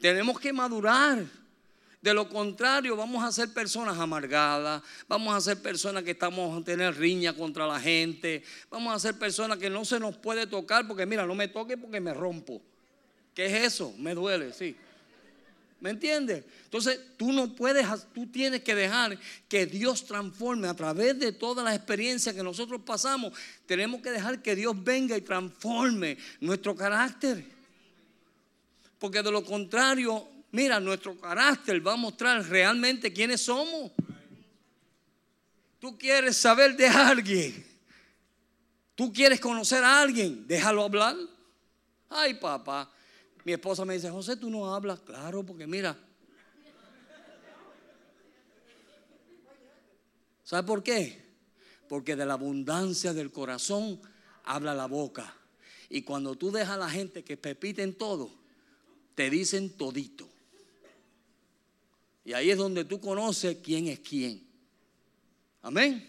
[0.00, 1.24] Tenemos que madurar.
[2.00, 6.64] De lo contrario, vamos a ser personas amargadas, vamos a ser personas que estamos a
[6.64, 10.86] tener riña contra la gente, vamos a ser personas que no se nos puede tocar
[10.86, 12.62] porque mira, no me toque porque me rompo.
[13.34, 13.92] ¿Qué es eso?
[13.98, 14.76] Me duele, sí.
[15.80, 16.44] ¿Me entiendes?
[16.64, 21.64] Entonces tú no puedes, tú tienes que dejar que Dios transforme a través de todas
[21.64, 23.32] las experiencias que nosotros pasamos.
[23.66, 27.44] Tenemos que dejar que Dios venga y transforme nuestro carácter.
[28.98, 33.92] Porque de lo contrario, Mira, nuestro carácter va a mostrar realmente quiénes somos.
[35.78, 37.66] Tú quieres saber de alguien.
[38.94, 40.46] Tú quieres conocer a alguien.
[40.46, 41.16] Déjalo hablar.
[42.08, 42.90] Ay, papá.
[43.44, 45.00] Mi esposa me dice, José, tú no hablas.
[45.00, 45.96] Claro, porque mira.
[50.42, 51.22] ¿Sabe por qué?
[51.88, 54.00] Porque de la abundancia del corazón
[54.44, 55.34] habla la boca.
[55.90, 58.30] Y cuando tú dejas a la gente que pepiten todo,
[59.14, 60.28] te dicen todito.
[62.28, 64.46] Y ahí es donde tú conoces quién es quién.
[65.62, 66.06] Amén.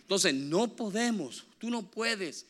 [0.00, 2.44] Entonces no podemos, tú no puedes.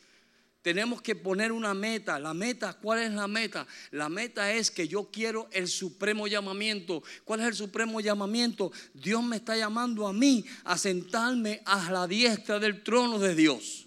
[0.61, 2.19] Tenemos que poner una meta.
[2.19, 3.65] La meta, ¿cuál es la meta?
[3.91, 7.01] La meta es que yo quiero el supremo llamamiento.
[7.23, 8.73] ¿Cuál es el supremo llamamiento?
[8.93, 13.85] Dios me está llamando a mí a sentarme a la diestra del trono de Dios.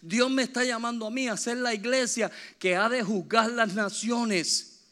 [0.00, 3.74] Dios me está llamando a mí a ser la iglesia que ha de juzgar las
[3.74, 4.84] naciones.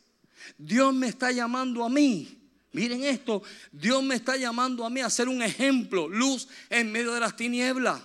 [0.58, 2.40] Dios me está llamando a mí
[2.74, 7.14] Miren esto, Dios me está llamando a mí a ser un ejemplo, luz en medio
[7.14, 8.02] de las tinieblas.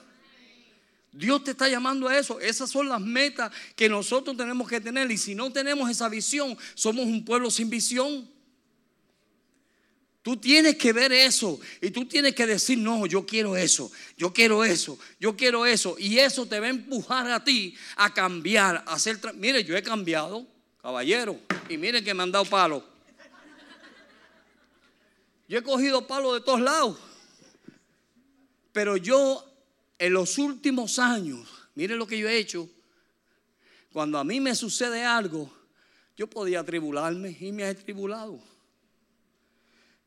[1.12, 2.40] Dios te está llamando a eso.
[2.40, 5.10] Esas son las metas que nosotros tenemos que tener.
[5.10, 8.30] Y si no tenemos esa visión, somos un pueblo sin visión.
[10.22, 14.32] Tú tienes que ver eso y tú tienes que decir, no, yo quiero eso, yo
[14.32, 15.96] quiero eso, yo quiero eso.
[15.98, 19.20] Y eso te va a empujar a ti a cambiar, a hacer...
[19.34, 20.46] Mire, yo he cambiado,
[20.80, 22.99] caballero, y miren que me han dado palo.
[25.50, 26.96] Yo he cogido palos de todos lados.
[28.72, 29.44] Pero yo
[29.98, 32.70] en los últimos años, miren lo que yo he hecho,
[33.92, 35.52] cuando a mí me sucede algo,
[36.16, 38.40] yo podía tribularme y me he tribulado.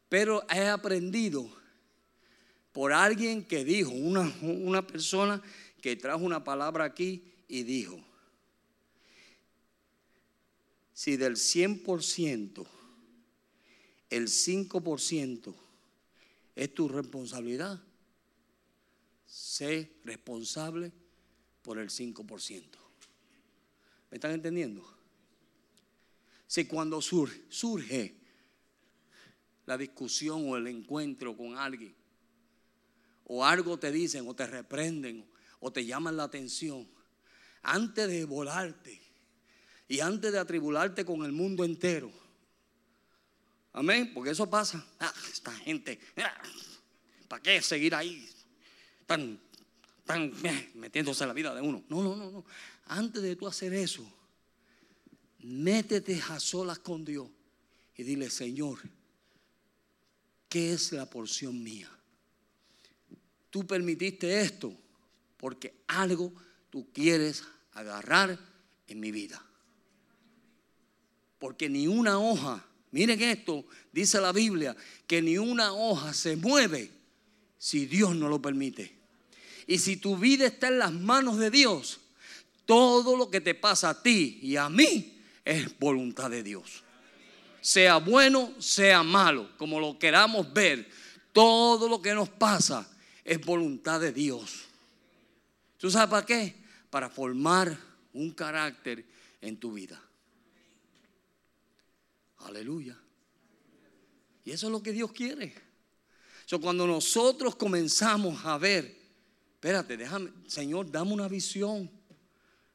[0.08, 1.50] Pero he aprendido
[2.72, 5.42] por alguien que dijo, una, una persona
[5.80, 7.98] que trajo una palabra aquí y dijo,
[10.92, 12.64] si del 100%
[14.12, 15.54] el 5%
[16.54, 17.82] es tu responsabilidad,
[19.24, 20.92] sé responsable
[21.62, 22.62] por el 5%.
[24.10, 24.86] ¿Me están entendiendo?
[26.46, 28.14] Si cuando surge, surge
[29.64, 31.94] la discusión o el encuentro con alguien,
[33.24, 35.24] o algo te dicen o te reprenden
[35.58, 36.86] o te llaman la atención,
[37.62, 39.00] antes de volarte
[39.88, 42.12] y antes de atribularte con el mundo entero,
[43.72, 44.84] Amén, porque eso pasa.
[45.00, 46.42] Ah, esta gente, ah,
[47.28, 48.28] ¿para qué seguir ahí?
[49.06, 49.40] Tan,
[50.04, 51.82] tan eh, metiéndose en la vida de uno.
[51.88, 52.44] No, no, no, no.
[52.86, 54.04] Antes de tú hacer eso,
[55.40, 57.28] métete a solas con Dios
[57.96, 58.78] y dile, Señor,
[60.48, 61.90] ¿qué es la porción mía?
[63.50, 64.74] Tú permitiste esto
[65.36, 66.32] porque algo
[66.70, 68.38] tú quieres agarrar
[68.86, 69.44] en mi vida.
[71.38, 74.76] Porque ni una hoja, miren esto, dice la Biblia,
[75.06, 76.90] que ni una hoja se mueve
[77.58, 78.94] si Dios no lo permite.
[79.66, 82.00] Y si tu vida está en las manos de Dios,
[82.64, 86.82] todo lo que te pasa a ti y a mí es voluntad de Dios.
[87.60, 90.88] Sea bueno, sea malo, como lo queramos ver,
[91.32, 92.88] todo lo que nos pasa
[93.24, 94.64] es voluntad de Dios.
[95.78, 96.54] ¿Tú sabes para qué?
[96.90, 97.76] Para formar
[98.12, 99.04] un carácter
[99.40, 100.00] en tu vida.
[102.44, 102.98] Aleluya.
[104.44, 105.54] Y eso es lo que Dios quiere.
[106.46, 108.96] So, cuando nosotros comenzamos a ver,
[109.54, 111.90] espérate, déjame, Señor, dame una visión.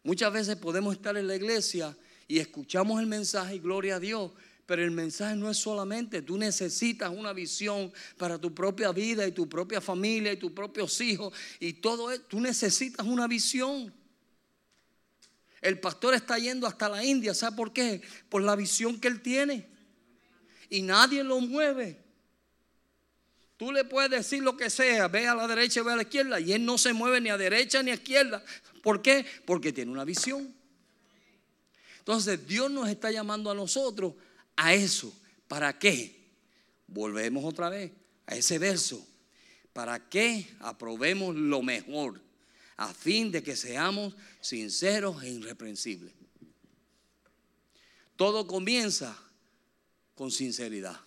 [0.04, 1.96] Muchas veces podemos estar en la iglesia
[2.28, 4.32] y escuchamos el mensaje y gloria a Dios,
[4.66, 9.32] pero el mensaje no es solamente, tú necesitas una visión para tu propia vida y
[9.32, 12.24] tu propia familia y tus propios hijos y todo eso.
[12.28, 13.94] Tú necesitas una visión.
[15.62, 18.02] El pastor está yendo hasta la India, ¿sabe por qué?
[18.30, 19.68] Por la visión que él tiene.
[20.70, 22.08] Y nadie lo mueve.
[23.58, 26.40] Tú le puedes decir lo que sea, ve a la derecha, ve a la izquierda,
[26.40, 28.44] y él no se mueve ni a derecha ni a izquierda.
[28.84, 29.26] ¿Por qué?
[29.46, 30.54] Porque tiene una visión.
[32.00, 34.14] Entonces Dios nos está llamando a nosotros
[34.56, 35.14] a eso.
[35.48, 36.16] ¿Para qué?
[36.88, 37.92] Volvemos otra vez
[38.28, 39.06] a ese verso.
[39.74, 42.22] ¿Para qué aprobemos lo mejor?
[42.78, 44.16] A fin de que seamos
[44.48, 46.14] sinceros e irreprensibles.
[48.16, 49.16] Todo comienza
[50.16, 51.00] con sinceridad.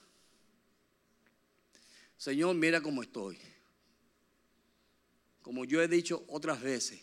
[2.16, 3.38] Señor, mira cómo estoy.
[5.40, 7.00] Como yo he dicho otras veces,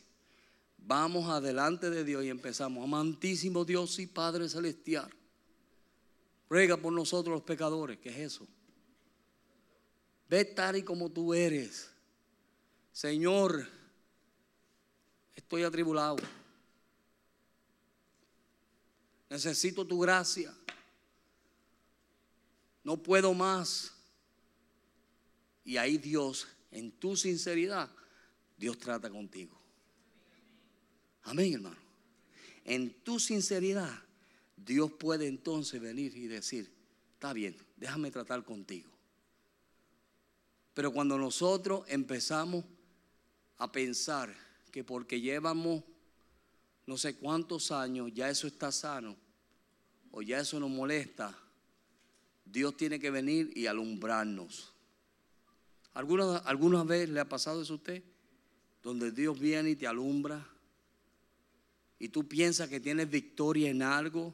[0.78, 2.84] vamos adelante de Dios y empezamos.
[2.84, 5.12] Amantísimo Dios y Padre Celestial.
[6.50, 7.98] Ruega por nosotros los pecadores.
[7.98, 8.48] ¿Qué es eso?
[10.30, 11.90] Ve tal y como tú eres.
[12.92, 13.68] Señor,
[15.38, 16.18] estoy atribulado.
[19.30, 20.54] Necesito tu gracia.
[22.84, 23.94] No puedo más.
[25.64, 27.90] Y ahí Dios, en tu sinceridad,
[28.58, 29.58] Dios trata contigo.
[31.24, 31.78] Amén, hermano.
[32.64, 33.94] En tu sinceridad,
[34.56, 36.72] Dios puede entonces venir y decir,
[37.14, 38.90] está bien, déjame tratar contigo.
[40.74, 42.64] Pero cuando nosotros empezamos
[43.58, 44.47] a pensar
[44.78, 45.84] que porque llevamos
[46.86, 49.18] no sé cuántos años, ya eso está sano,
[50.12, 51.36] o ya eso nos molesta,
[52.46, 54.72] Dios tiene que venir y alumbrarnos.
[55.96, 58.04] ¿Alguna, ¿Alguna vez le ha pasado eso a usted?
[58.84, 60.48] Donde Dios viene y te alumbra
[61.98, 64.32] y tú piensas que tienes victoria en algo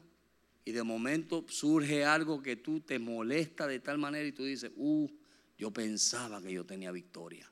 [0.66, 4.72] y de momento surge algo que tú te molesta de tal manera y tú dices,
[4.76, 5.08] uh,
[5.56, 7.50] yo pensaba que yo tenía victoria.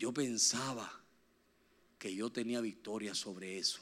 [0.00, 0.90] Yo pensaba
[1.98, 3.80] que yo tenía victoria sobre eso.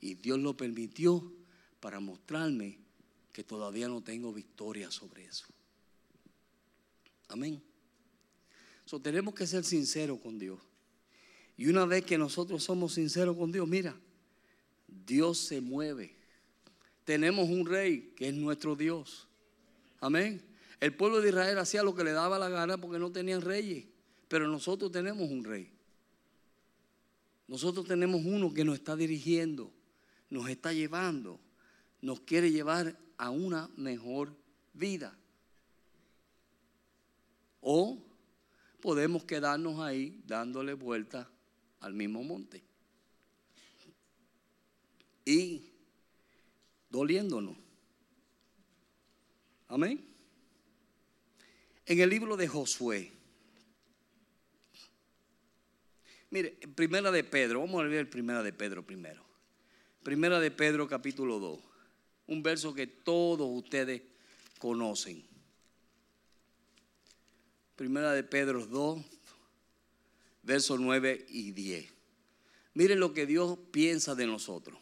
[0.00, 1.30] Y Dios lo permitió
[1.78, 2.78] para mostrarme
[3.30, 5.44] que todavía no tengo victoria sobre eso.
[7.28, 7.62] Amén.
[8.86, 10.58] So, tenemos que ser sinceros con Dios.
[11.58, 13.94] Y una vez que nosotros somos sinceros con Dios, mira,
[14.88, 16.16] Dios se mueve.
[17.04, 19.28] Tenemos un rey que es nuestro Dios.
[20.00, 20.42] Amén.
[20.80, 23.89] El pueblo de Israel hacía lo que le daba la gana porque no tenían reyes.
[24.30, 25.68] Pero nosotros tenemos un rey.
[27.48, 29.72] Nosotros tenemos uno que nos está dirigiendo,
[30.30, 31.40] nos está llevando,
[32.00, 34.32] nos quiere llevar a una mejor
[34.72, 35.18] vida.
[37.60, 37.98] O
[38.80, 41.28] podemos quedarnos ahí dándole vuelta
[41.80, 42.62] al mismo monte.
[45.24, 45.72] Y
[46.88, 47.56] doliéndonos.
[49.66, 50.04] Amén.
[51.84, 53.19] En el libro de Josué.
[56.30, 59.24] Mire, primera de Pedro, vamos a ver primera de Pedro primero.
[60.04, 61.58] Primera de Pedro capítulo 2.
[62.28, 64.02] Un verso que todos ustedes
[64.58, 65.24] conocen.
[67.74, 69.04] Primera de Pedro 2,
[70.44, 71.90] versos 9 y 10.
[72.74, 74.78] Miren lo que Dios piensa de nosotros.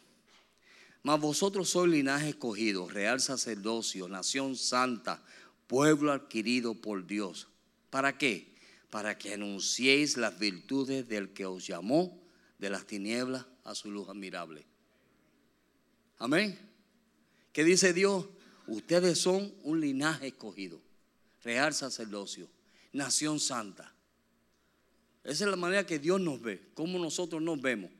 [1.02, 5.24] Mas vosotros sois linaje escogido, real sacerdocio, nación santa,
[5.66, 7.48] pueblo adquirido por Dios.
[7.88, 8.57] ¿Para qué?
[8.90, 12.20] Para que anunciéis las virtudes del que os llamó
[12.58, 14.66] de las tinieblas a su luz admirable.
[16.18, 16.68] Amén
[17.52, 18.24] ¿Qué dice Dios?
[18.68, 20.80] Ustedes son un linaje escogido,
[21.42, 22.48] real sacerdocio,
[22.92, 23.92] nación santa.
[25.24, 27.90] Esa es la manera que Dios nos ve, como nosotros nos vemos.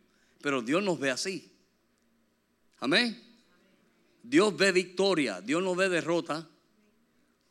[0.41, 1.51] Pero Dios nos ve así.
[2.79, 3.21] Amén.
[4.23, 6.49] Dios ve victoria, Dios no ve derrota.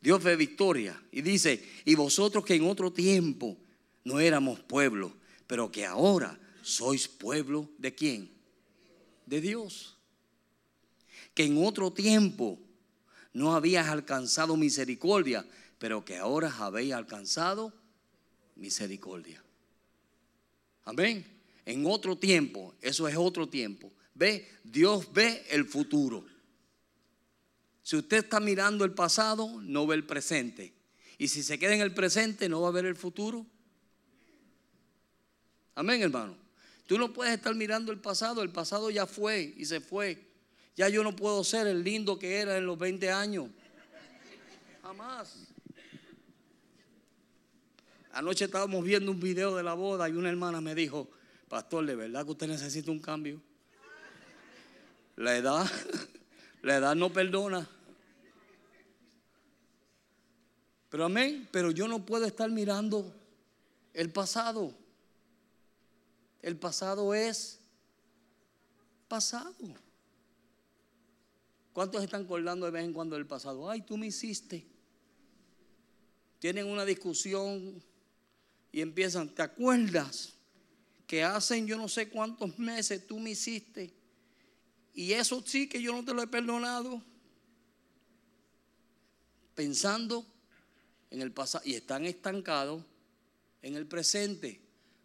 [0.02, 1.02] Dios ve victoria.
[1.12, 3.58] Y dice, y vosotros que en otro tiempo
[4.04, 5.14] no éramos pueblo,
[5.48, 8.30] pero que ahora sois pueblo de quién?
[9.26, 9.98] De Dios.
[11.34, 12.60] Que en otro tiempo
[13.34, 15.46] no habías alcanzado misericordia,
[15.78, 17.74] pero que ahora habéis alcanzado
[18.56, 19.44] misericordia.
[20.86, 21.26] Amén.
[21.66, 23.92] En otro tiempo, eso es otro tiempo.
[24.14, 26.26] Ve, Dios ve el futuro.
[27.88, 30.74] Si usted está mirando el pasado, no ve el presente.
[31.18, 33.46] Y si se queda en el presente, no va a ver el futuro.
[35.74, 36.36] Amén, hermano.
[36.86, 38.42] Tú no puedes estar mirando el pasado.
[38.42, 40.22] El pasado ya fue y se fue.
[40.76, 43.48] Ya yo no puedo ser el lindo que era en los 20 años.
[44.82, 45.48] Jamás.
[48.12, 51.10] Anoche estábamos viendo un video de la boda y una hermana me dijo,
[51.48, 53.42] pastor, ¿de verdad que usted necesita un cambio?
[55.16, 55.66] La edad,
[56.64, 57.70] la edad no perdona.
[60.90, 63.14] Pero amén, pero yo no puedo estar mirando
[63.94, 64.74] el pasado.
[66.42, 67.60] El pasado es
[69.08, 69.54] pasado.
[71.74, 73.70] ¿Cuántos están acordando de vez en cuando del pasado?
[73.70, 74.66] Ay, tú me hiciste.
[76.40, 77.84] Tienen una discusión
[78.72, 80.34] y empiezan, ¿te acuerdas?
[81.06, 83.94] Que hacen yo no sé cuántos meses tú me hiciste.
[84.94, 87.02] Y eso sí que yo no te lo he perdonado.
[89.54, 90.26] Pensando
[91.10, 92.84] en el pasado y están estancados
[93.62, 94.60] en el presente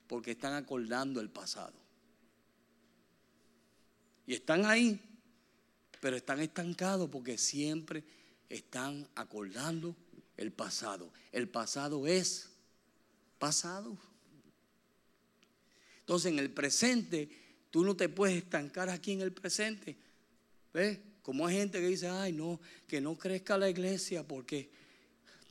[0.07, 1.74] porque están acordando el pasado.
[4.26, 5.00] Y están ahí,
[6.00, 8.05] pero están estancados porque siempre
[8.48, 9.96] están acordando
[10.36, 11.12] el pasado.
[11.32, 12.50] El pasado es
[13.38, 13.96] pasado.
[16.00, 17.28] Entonces en el presente,
[17.70, 19.96] tú no te puedes estancar aquí en el presente.
[20.72, 20.98] ¿Ves?
[21.22, 24.70] Como hay gente que dice, ay no, que no crezca la iglesia porque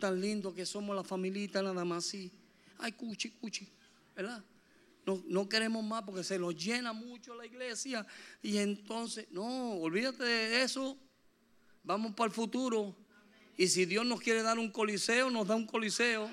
[0.02, 2.30] tan lindo que somos la familita nada más así.
[2.78, 3.70] Ay, cuchi, cuchi,
[4.14, 4.43] ¿verdad?
[5.06, 8.06] No, no, queremos más porque se nos llena mucho la iglesia.
[8.41, 10.97] Y entonces, no, olvídate de eso.
[11.84, 12.93] Vamos para el futuro.
[13.58, 16.30] Y si Dios nos quiere dar un coliseo, nos da un coliseo.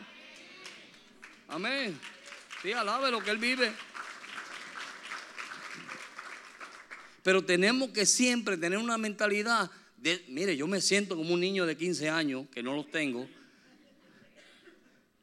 [1.47, 1.99] Amén.
[2.63, 3.73] Sí, alabe lo que Él vive.
[7.23, 11.67] Pero tenemos que siempre tener una mentalidad de, mire, yo me siento como un niño
[11.67, 13.29] de 15 años, que no los tengo,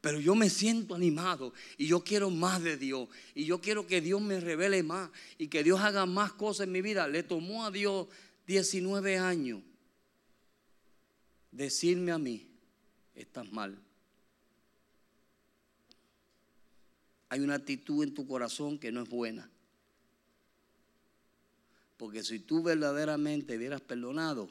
[0.06, 3.08] pero yo me siento animado y yo quiero más de Dios.
[3.34, 6.72] Y yo quiero que Dios me revele más y que Dios haga más cosas en
[6.74, 7.08] mi vida.
[7.08, 8.06] Le tomó a Dios
[8.46, 9.60] 19 años
[11.50, 12.46] decirme a mí,
[13.16, 13.76] estás mal.
[17.28, 19.50] Hay una actitud en tu corazón que no es buena.
[21.96, 24.48] Porque si tú verdaderamente hubieras perdonado,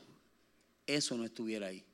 [0.85, 1.85] eso no estuviera ahí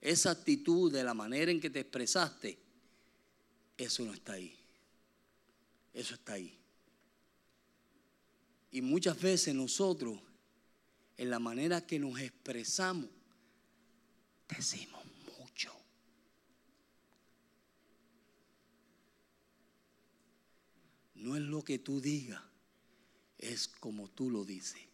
[0.00, 2.58] esa actitud de la manera en que te expresaste,
[3.76, 4.56] eso no está ahí.
[5.92, 6.58] Eso está ahí.
[8.70, 10.20] Y muchas veces nosotros,
[11.16, 13.08] en la manera que nos expresamos,
[14.48, 15.02] decimos
[15.38, 15.72] mucho.
[21.14, 22.42] No es lo que tú digas,
[23.38, 24.85] es como tú lo dices.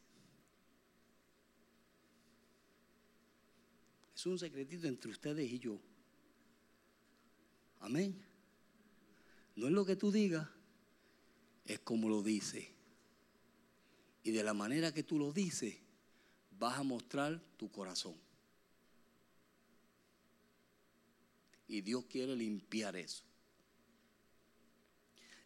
[4.23, 5.81] Es un secretito entre ustedes y yo.
[7.81, 8.25] Amén.
[9.57, 10.49] No es lo que tú digas,
[11.65, 12.69] es como lo dices.
[14.23, 15.75] Y de la manera que tú lo dices,
[16.57, 18.15] vas a mostrar tu corazón.
[21.67, 23.25] Y Dios quiere limpiar eso.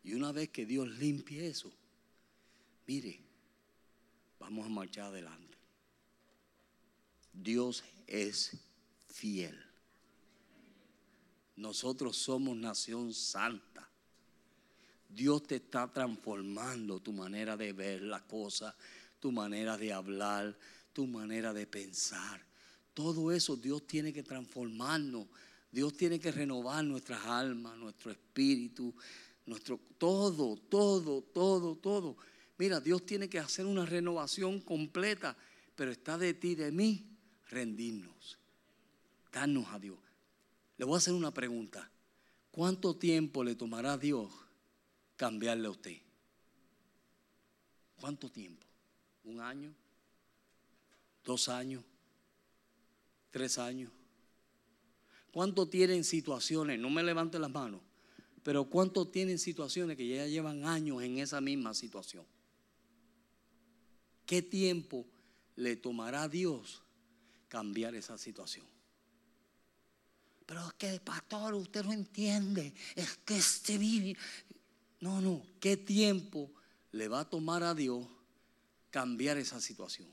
[0.05, 1.73] Y una vez que Dios limpie eso,
[2.87, 3.21] mire,
[4.39, 5.57] vamos a marchar adelante.
[7.33, 8.66] Dios es
[9.17, 9.57] fiel.
[11.57, 13.89] Nosotros somos nación santa.
[15.09, 18.77] Dios te está transformando tu manera de ver la cosa,
[19.19, 20.55] tu manera de hablar,
[20.93, 22.45] tu manera de pensar.
[22.93, 25.27] Todo eso Dios tiene que transformarnos.
[25.73, 28.95] Dios tiene que renovar nuestras almas, nuestro espíritu,
[29.47, 32.17] nuestro todo, todo, todo, todo.
[32.59, 35.37] Mira, Dios tiene que hacer una renovación completa,
[35.75, 37.17] pero está de ti, de mí,
[37.49, 38.39] rendirnos
[39.33, 39.99] darnos a Dios.
[40.77, 41.91] Le voy a hacer una pregunta.
[42.51, 44.33] ¿Cuánto tiempo le tomará a Dios
[45.17, 45.99] cambiarle a usted?
[48.01, 48.67] ¿Cuánto tiempo?
[49.25, 49.75] ¿Un año?
[51.27, 51.83] dos años,
[53.31, 53.91] tres años.
[55.33, 56.79] ¿Cuánto tienen situaciones?
[56.79, 57.83] No me levante las manos,
[58.43, 62.25] pero ¿cuánto tienen situaciones que ya llevan años en esa misma situación?
[64.25, 65.05] ¿Qué tiempo
[65.57, 66.83] le tomará a Dios
[67.49, 68.65] cambiar esa situación?
[70.47, 72.73] Pero es que, pastor, usted no entiende.
[72.95, 74.17] Es que este vive.
[75.01, 75.43] No, no.
[75.61, 76.51] ¿Qué tiempo
[76.93, 78.07] le va a tomar a Dios
[78.91, 80.09] cambiar esa situación?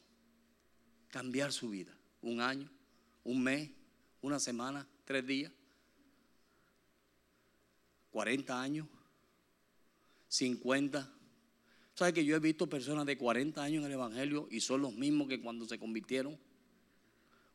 [1.09, 1.95] Cambiar su vida.
[2.21, 2.69] ¿Un año?
[3.23, 3.69] ¿Un mes?
[4.21, 4.88] ¿Una semana?
[5.05, 5.51] ¿Tres días?
[8.11, 8.88] ¿40 años?
[10.31, 11.11] ¿50?
[11.93, 14.95] ¿Sabe que yo he visto personas de 40 años en el Evangelio y son los
[14.95, 16.39] mismos que cuando se convirtieron?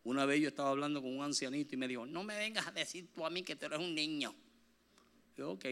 [0.05, 2.72] Una vez yo estaba hablando con un ancianito y me dijo, no me vengas a
[2.72, 4.34] decir tú a mí que tú eres un niño.
[5.36, 5.66] Yo, ok.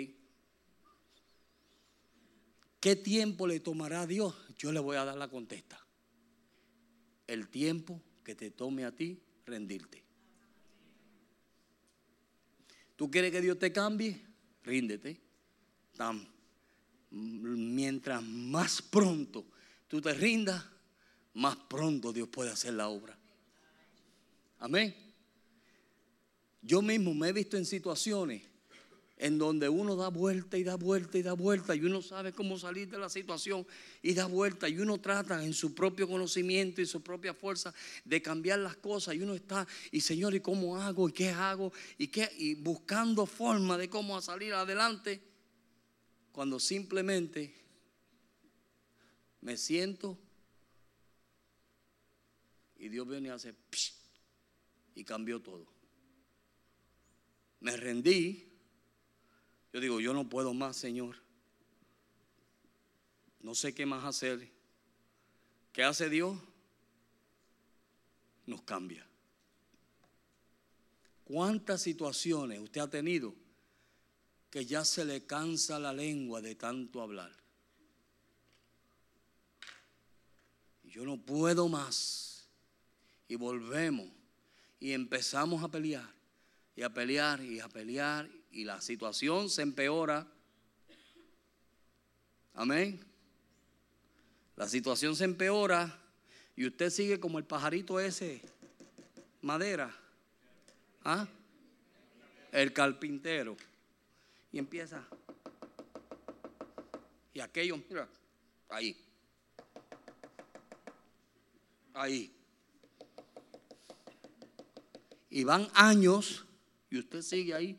[2.80, 4.34] ¿Qué tiempo le tomará a Dios?
[4.58, 5.84] Yo le voy a dar la contesta.
[7.26, 10.04] El tiempo que te tome a ti rendirte.
[12.94, 14.20] ¿Tú quieres que Dios te cambie?
[14.62, 15.20] Ríndete.
[17.10, 19.46] Mientras más pronto
[19.88, 20.64] tú te rindas,
[21.34, 23.18] más pronto Dios puede hacer la obra.
[24.58, 24.94] Amén.
[26.62, 28.42] Yo mismo me he visto en situaciones
[29.18, 32.58] en donde uno da vuelta y da vuelta y da vuelta y uno sabe cómo
[32.58, 33.66] salir de la situación
[34.02, 37.72] y da vuelta y uno trata en su propio conocimiento y su propia fuerza
[38.04, 41.72] de cambiar las cosas y uno está y Señor y cómo hago y qué hago
[41.96, 45.22] y qué y buscando forma de cómo salir adelante
[46.30, 47.54] cuando simplemente
[49.40, 50.18] me siento
[52.76, 53.54] y Dios viene y hace
[54.96, 55.66] y cambió todo.
[57.60, 58.50] Me rendí.
[59.72, 61.16] Yo digo, yo no puedo más, Señor.
[63.40, 64.50] No sé qué más hacer.
[65.72, 66.38] ¿Qué hace Dios?
[68.46, 69.06] Nos cambia.
[71.24, 73.34] ¿Cuántas situaciones usted ha tenido
[74.50, 77.36] que ya se le cansa la lengua de tanto hablar?
[80.84, 82.48] Yo no puedo más.
[83.28, 84.15] Y volvemos
[84.78, 86.08] y empezamos a pelear
[86.74, 90.26] y a pelear y a pelear y la situación se empeora.
[92.54, 93.00] Amén.
[94.56, 95.98] La situación se empeora
[96.54, 98.40] y usted sigue como el pajarito ese,
[99.42, 99.94] madera.
[101.04, 101.26] ¿Ah?
[102.52, 103.56] El carpintero.
[104.50, 105.06] Y empieza.
[107.34, 108.08] Y aquello, mira,
[108.70, 108.96] ahí.
[111.92, 112.32] Ahí.
[115.36, 116.46] Y van años
[116.88, 117.76] y usted sigue ahí.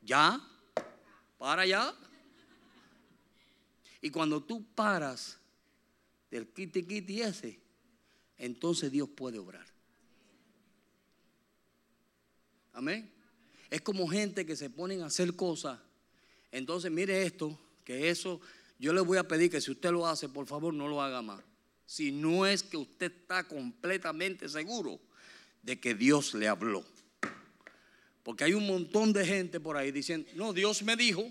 [0.00, 0.40] ¿Ya?
[1.36, 1.94] ¿Para ya?
[4.00, 5.36] Y cuando tú paras
[6.30, 7.60] del kiti kiti ese,
[8.38, 9.66] entonces Dios puede obrar.
[12.72, 13.12] Amén.
[13.68, 15.78] Es como gente que se ponen a hacer cosas.
[16.50, 18.40] Entonces, mire esto, que eso,
[18.78, 21.20] yo le voy a pedir que si usted lo hace, por favor, no lo haga
[21.20, 21.47] más
[21.88, 25.00] si no es que usted está completamente seguro
[25.62, 26.84] de que Dios le habló.
[28.22, 31.26] Porque hay un montón de gente por ahí diciendo, no, Dios me dijo,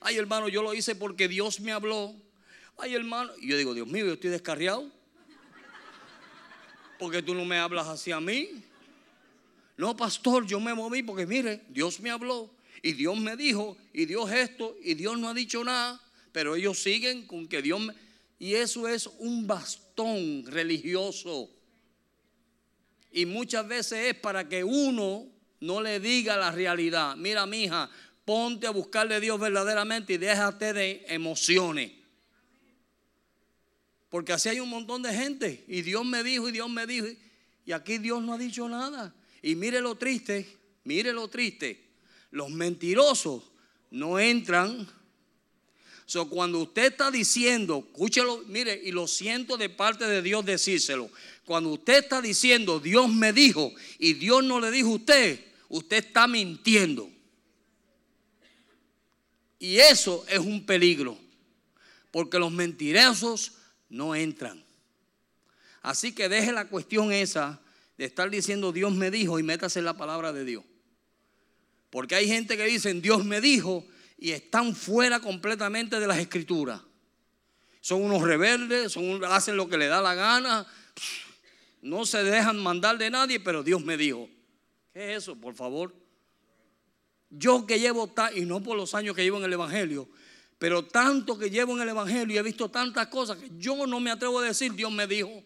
[0.00, 2.12] ay hermano, yo lo hice porque Dios me habló,
[2.76, 4.90] ay hermano, y yo digo, Dios mío, yo estoy descarriado,
[6.98, 8.64] porque tú no me hablas así a mí.
[9.76, 12.52] No, pastor, yo me moví porque mire, Dios me habló.
[12.82, 16.02] Y Dios me dijo y Dios esto y Dios no ha dicho nada,
[16.32, 17.94] pero ellos siguen con que Dios me...
[18.42, 21.48] Y eso es un bastón religioso.
[23.12, 25.28] Y muchas veces es para que uno
[25.60, 27.14] no le diga la realidad.
[27.14, 27.88] Mira, mija,
[28.24, 31.92] ponte a buscarle a Dios verdaderamente y déjate de emociones.
[34.08, 35.64] Porque así hay un montón de gente.
[35.68, 37.06] Y Dios me dijo, y Dios me dijo.
[37.64, 39.14] Y aquí Dios no ha dicho nada.
[39.40, 40.48] Y mire lo triste,
[40.82, 41.90] mire lo triste.
[42.32, 43.44] Los mentirosos
[43.92, 44.88] no entran
[46.06, 51.10] So, cuando usted está diciendo, escúchelo, mire, y lo siento de parte de Dios decírselo.
[51.44, 56.04] Cuando usted está diciendo, Dios me dijo y Dios no le dijo a usted, usted
[56.04, 57.10] está mintiendo.
[59.58, 61.16] Y eso es un peligro,
[62.10, 63.52] porque los mentirosos
[63.88, 64.64] no entran.
[65.82, 67.60] Así que deje la cuestión esa
[67.96, 70.64] de estar diciendo Dios me dijo y métase en la palabra de Dios.
[71.90, 73.86] Porque hay gente que dice Dios me dijo
[74.22, 76.80] y están fuera completamente de las escrituras.
[77.80, 80.64] Son unos rebeldes, son, hacen lo que le da la gana,
[81.80, 84.28] no se dejan mandar de nadie, pero Dios me dijo,
[84.92, 85.92] ¿qué es eso, por favor?
[87.30, 90.08] Yo que llevo, y no por los años que llevo en el Evangelio,
[90.56, 93.98] Pero tanto que llevo en el Evangelio y he visto tantas cosas que yo no
[93.98, 95.42] me atrevo a decir, Dios me dijo.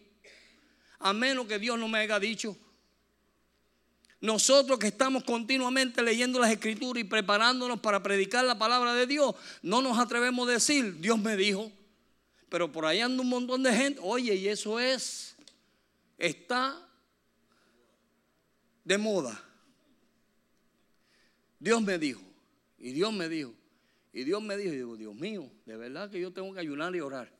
[0.98, 2.54] A menos que Dios no me haya dicho.
[4.20, 9.34] Nosotros que estamos continuamente leyendo las escrituras y preparándonos para predicar la palabra de Dios,
[9.62, 11.70] no nos atrevemos a decir, Dios me dijo.
[12.48, 14.00] Pero por ahí anda un montón de gente.
[14.02, 15.36] Oye, y eso es,
[16.16, 16.80] está
[18.84, 19.42] de moda.
[21.58, 22.22] Dios me dijo,
[22.78, 23.52] y Dios me dijo,
[24.12, 26.94] y Dios me dijo, y digo, Dios mío, de verdad que yo tengo que ayunar
[26.94, 27.30] y orar.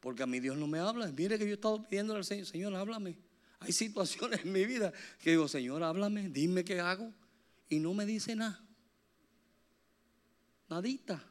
[0.00, 1.06] Porque a mí Dios no me habla.
[1.08, 3.16] Mire que yo he estado pidiendo al Señor, Señor, háblame.
[3.60, 4.92] Hay situaciones en mi vida
[5.22, 7.12] que digo, Señor, háblame, dime qué hago.
[7.68, 8.60] Y no me dice nada.
[10.68, 11.22] Nadita.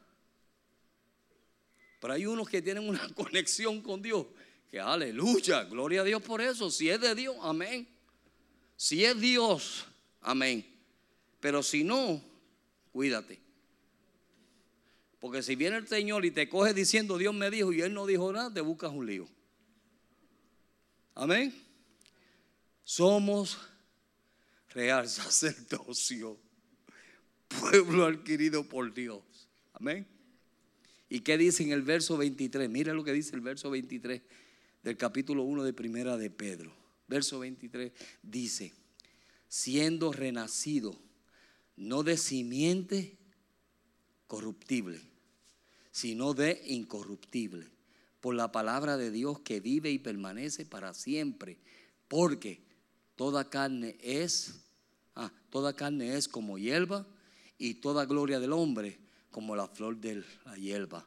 [2.00, 4.28] Pero hay unos que tienen una conexión con Dios.
[4.70, 6.70] Que aleluya, gloria a Dios por eso.
[6.70, 7.88] Si es de Dios, amén.
[8.76, 9.86] Si es Dios,
[10.22, 10.66] amén.
[11.40, 12.24] Pero si no,
[12.92, 13.40] cuídate.
[15.20, 18.06] Porque si viene el Señor y te coge diciendo Dios me dijo y Él no
[18.06, 19.28] dijo nada, te buscas un lío.
[21.16, 21.69] Amén.
[22.90, 23.60] Somos
[24.70, 26.40] real sacerdocio,
[27.48, 29.22] pueblo adquirido por Dios.
[29.74, 30.08] Amén.
[31.08, 32.68] ¿Y qué dice en el verso 23?
[32.68, 34.24] Mira lo que dice el verso 23
[34.82, 36.74] del capítulo 1 de Primera de Pedro.
[37.08, 37.92] Verso 23
[38.24, 38.74] dice,
[39.48, 41.00] siendo renacido,
[41.78, 43.20] no de simiente
[44.26, 45.00] corruptible,
[45.92, 47.68] sino de incorruptible,
[48.20, 51.60] por la palabra de Dios que vive y permanece para siempre,
[52.08, 52.68] porque
[53.20, 54.62] toda carne es,
[55.14, 57.06] ah, toda carne es como hierba
[57.58, 58.98] y toda gloria del hombre
[59.30, 61.06] como la flor de la hierba.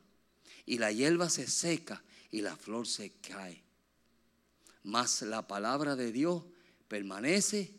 [0.66, 3.62] Y la hierba se seca y la flor se cae.
[4.82, 6.42] Mas la palabra de Dios
[6.86, 7.72] permanece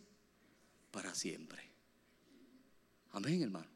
[0.90, 1.70] para siempre.
[3.12, 3.70] Amén, hermano.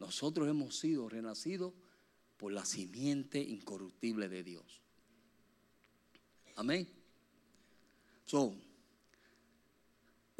[0.00, 1.72] Nosotros hemos sido renacidos
[2.36, 4.80] por la simiente incorruptible de Dios.
[6.56, 6.88] Amén.
[8.26, 8.56] So,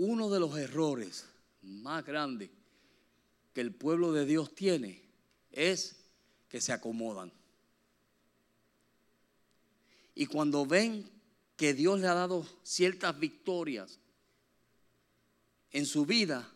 [0.05, 1.25] uno de los errores
[1.63, 2.51] más grandes
[3.55, 5.01] que el pueblo de Dios tiene
[5.53, 5.97] es
[6.49, 7.33] que se acomodan.
[10.15, 11.09] Y cuando ven
[11.57, 14.01] que Dios le ha dado ciertas victorias
[15.71, 16.51] en su vida,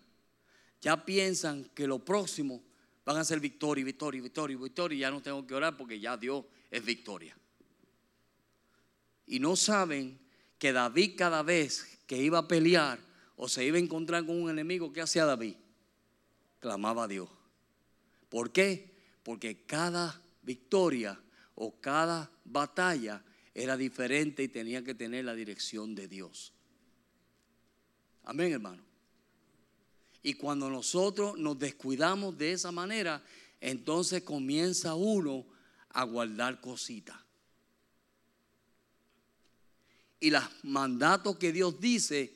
[0.80, 2.62] ya piensan que lo próximo
[3.04, 6.16] van a ser victoria, victoria, victoria, victoria, y ya no tengo que orar porque ya
[6.16, 7.36] Dios es victoria.
[9.28, 10.18] Y no saben
[10.58, 13.05] que David cada vez que iba a pelear
[13.36, 15.56] o se iba a encontrar con un enemigo, ¿qué hacía David?
[16.58, 17.28] Clamaba a Dios.
[18.28, 18.94] ¿Por qué?
[19.22, 21.20] Porque cada victoria
[21.54, 23.22] o cada batalla
[23.54, 26.52] era diferente y tenía que tener la dirección de Dios.
[28.24, 28.82] Amén, hermano.
[30.22, 33.22] Y cuando nosotros nos descuidamos de esa manera,
[33.60, 35.46] entonces comienza uno
[35.90, 37.16] a guardar cositas.
[40.18, 42.32] Y los mandatos que Dios dice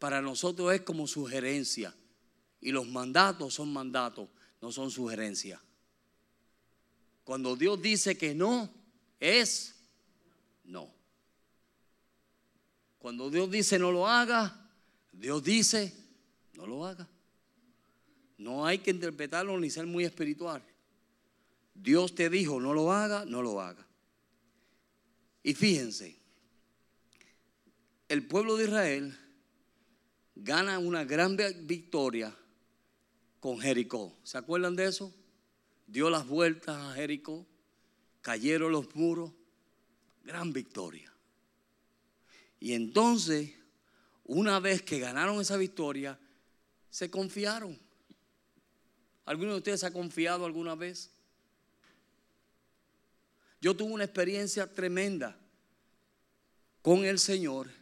[0.00, 1.94] para nosotros es como sugerencia.
[2.60, 4.28] Y los mandatos son mandatos,
[4.60, 5.60] no son sugerencias.
[7.22, 8.68] Cuando Dios dice que no,
[9.20, 9.76] es
[10.64, 10.90] no.
[12.98, 14.68] Cuando Dios dice no lo haga,
[15.12, 15.94] Dios dice
[16.54, 17.06] no lo haga.
[18.38, 20.62] No hay que interpretarlo ni ser muy espiritual.
[21.74, 23.86] Dios te dijo no lo haga, no lo haga.
[25.42, 26.16] Y fíjense,
[28.08, 29.18] el pueblo de Israel
[30.42, 32.34] gana una gran victoria
[33.40, 34.16] con Jericó.
[34.22, 35.14] ¿Se acuerdan de eso?
[35.86, 37.46] Dio las vueltas a Jericó,
[38.22, 39.32] cayeron los muros,
[40.24, 41.12] gran victoria.
[42.58, 43.52] Y entonces,
[44.24, 46.18] una vez que ganaron esa victoria,
[46.90, 47.78] se confiaron.
[49.24, 51.10] ¿Alguno de ustedes ha confiado alguna vez?
[53.60, 55.38] Yo tuve una experiencia tremenda
[56.82, 57.79] con el Señor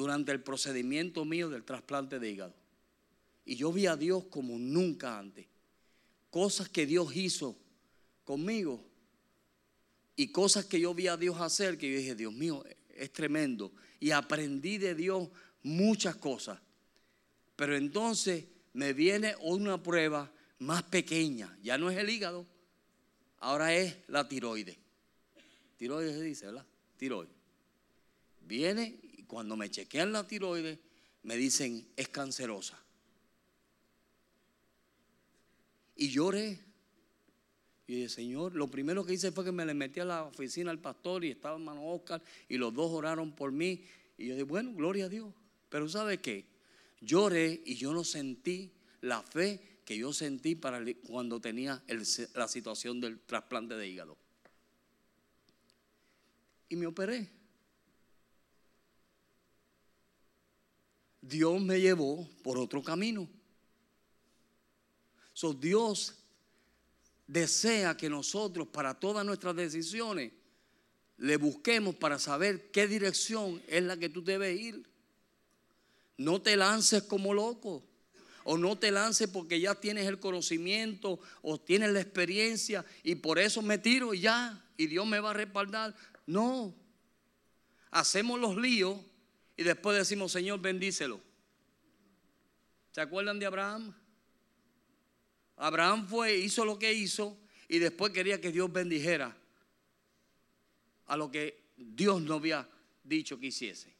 [0.00, 2.54] durante el procedimiento mío del trasplante de hígado.
[3.44, 5.46] Y yo vi a Dios como nunca antes.
[6.30, 7.54] Cosas que Dios hizo
[8.24, 8.82] conmigo
[10.16, 13.72] y cosas que yo vi a Dios hacer que yo dije, Dios mío, es tremendo.
[13.98, 15.28] Y aprendí de Dios
[15.62, 16.58] muchas cosas.
[17.54, 21.58] Pero entonces me viene una prueba más pequeña.
[21.62, 22.46] Ya no es el hígado,
[23.36, 24.78] ahora es la tiroide.
[25.76, 26.64] Tiroide se dice, ¿verdad?
[26.96, 27.32] Tiroide.
[28.40, 30.80] Viene cuando me chequean la tiroide,
[31.22, 32.76] me dicen, es cancerosa.
[35.94, 36.58] Y lloré.
[37.86, 40.72] Y dije, Señor, lo primero que hice fue que me le metí a la oficina
[40.72, 43.84] al pastor y estaba hermano Oscar y los dos oraron por mí.
[44.18, 45.32] Y yo dije, bueno, gloria a Dios.
[45.68, 46.46] Pero ¿sabe qué?
[47.00, 51.84] Lloré y yo no sentí la fe que yo sentí para cuando tenía
[52.34, 54.18] la situación del trasplante de hígado.
[56.68, 57.39] Y me operé.
[61.20, 63.28] Dios me llevó por otro camino.
[65.32, 66.14] So, Dios
[67.26, 70.32] desea que nosotros para todas nuestras decisiones
[71.18, 74.88] le busquemos para saber qué dirección es la que tú debes ir.
[76.16, 77.84] No te lances como loco.
[78.44, 83.38] O no te lances porque ya tienes el conocimiento o tienes la experiencia y por
[83.38, 84.64] eso me tiro y ya.
[84.78, 85.94] Y Dios me va a respaldar.
[86.26, 86.74] No.
[87.90, 88.98] Hacemos los líos
[89.60, 91.20] y después decimos, Señor, bendícelo.
[92.92, 93.94] ¿Se acuerdan de Abraham?
[95.58, 97.36] Abraham fue, hizo lo que hizo
[97.68, 99.36] y después quería que Dios bendijera
[101.04, 102.66] a lo que Dios no había
[103.04, 103.94] dicho que hiciese.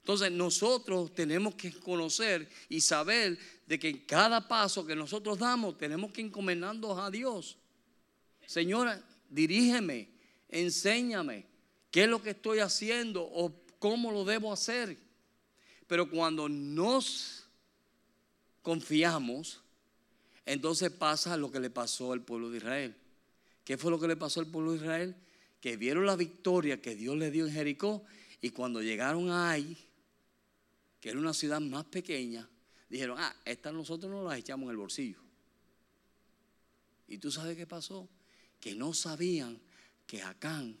[0.00, 5.78] Entonces nosotros tenemos que conocer y saber de que en cada paso que nosotros damos
[5.78, 7.56] tenemos que encomendarnos a Dios.
[8.44, 10.10] Señora, dirígeme,
[10.50, 11.46] enséñame
[11.90, 14.96] qué es lo que estoy haciendo o cómo lo debo hacer.
[15.86, 17.46] Pero cuando nos
[18.62, 19.60] confiamos,
[20.44, 22.96] entonces pasa lo que le pasó al pueblo de Israel.
[23.64, 25.16] ¿Qué fue lo que le pasó al pueblo de Israel?
[25.66, 28.04] que vieron la victoria que Dios le dio en Jericó
[28.40, 29.76] y cuando llegaron ahí,
[31.00, 32.48] que era una ciudad más pequeña,
[32.88, 35.20] dijeron, ah, esta nosotros no las echamos en el bolsillo.
[37.08, 38.08] Y tú sabes qué pasó?
[38.60, 39.60] Que no sabían
[40.06, 40.78] que Acán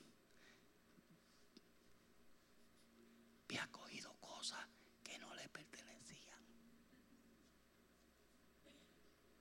[3.48, 4.64] había cogido cosas
[5.02, 6.40] que no le pertenecían.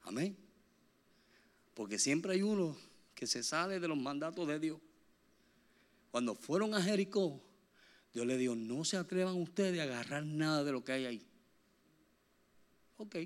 [0.06, 0.38] Amén.
[1.74, 2.78] Porque siempre hay uno
[3.14, 4.80] que se sale de los mandatos de Dios.
[6.12, 7.42] Cuando fueron a Jericó,
[8.14, 11.28] Dios le dijo, no se atrevan ustedes a agarrar nada de lo que hay ahí.
[12.98, 13.18] Ok.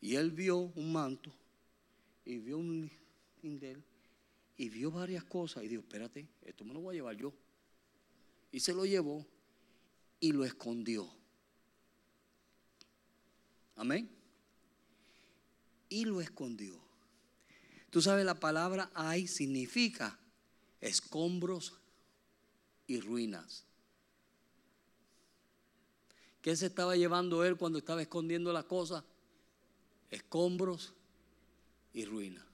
[0.00, 1.32] Y él vio un manto
[2.24, 2.90] y vio un
[3.42, 3.82] lindel
[4.56, 7.32] y vio varias cosas y dijo, espérate, esto me lo voy a llevar yo.
[8.50, 9.24] Y se lo llevó
[10.20, 11.08] y lo escondió.
[13.76, 14.17] Amén.
[15.88, 16.78] Y lo escondió.
[17.90, 20.18] Tú sabes, la palabra hay significa
[20.80, 21.74] escombros
[22.86, 23.64] y ruinas.
[26.42, 29.04] ¿Qué se estaba llevando él cuando estaba escondiendo las cosas?
[30.10, 30.92] Escombros
[31.92, 32.44] y ruinas.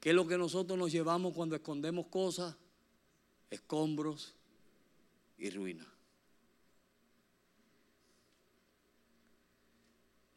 [0.00, 2.54] ¿Qué es lo que nosotros nos llevamos cuando escondemos cosas?
[3.50, 4.34] Escombros
[5.38, 5.86] y ruinas.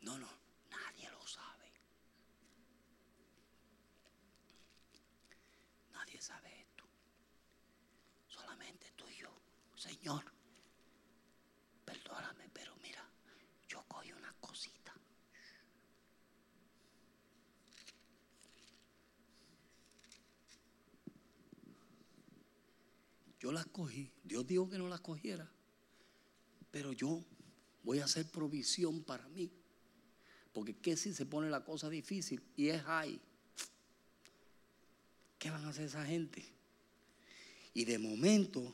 [0.02, 0.38] No, no.
[10.08, 10.24] Señor,
[11.84, 13.06] perdóname, pero mira,
[13.68, 14.94] yo cogí una cosita.
[23.38, 25.52] Yo las cogí, Dios dijo que no las cogiera,
[26.72, 27.26] pero yo
[27.84, 29.52] voy a hacer provisión para mí.
[30.54, 33.20] Porque qué si se pone la cosa difícil y es ahí.
[35.38, 36.46] ¿Qué van a hacer esa gente?
[37.74, 38.74] Y de momento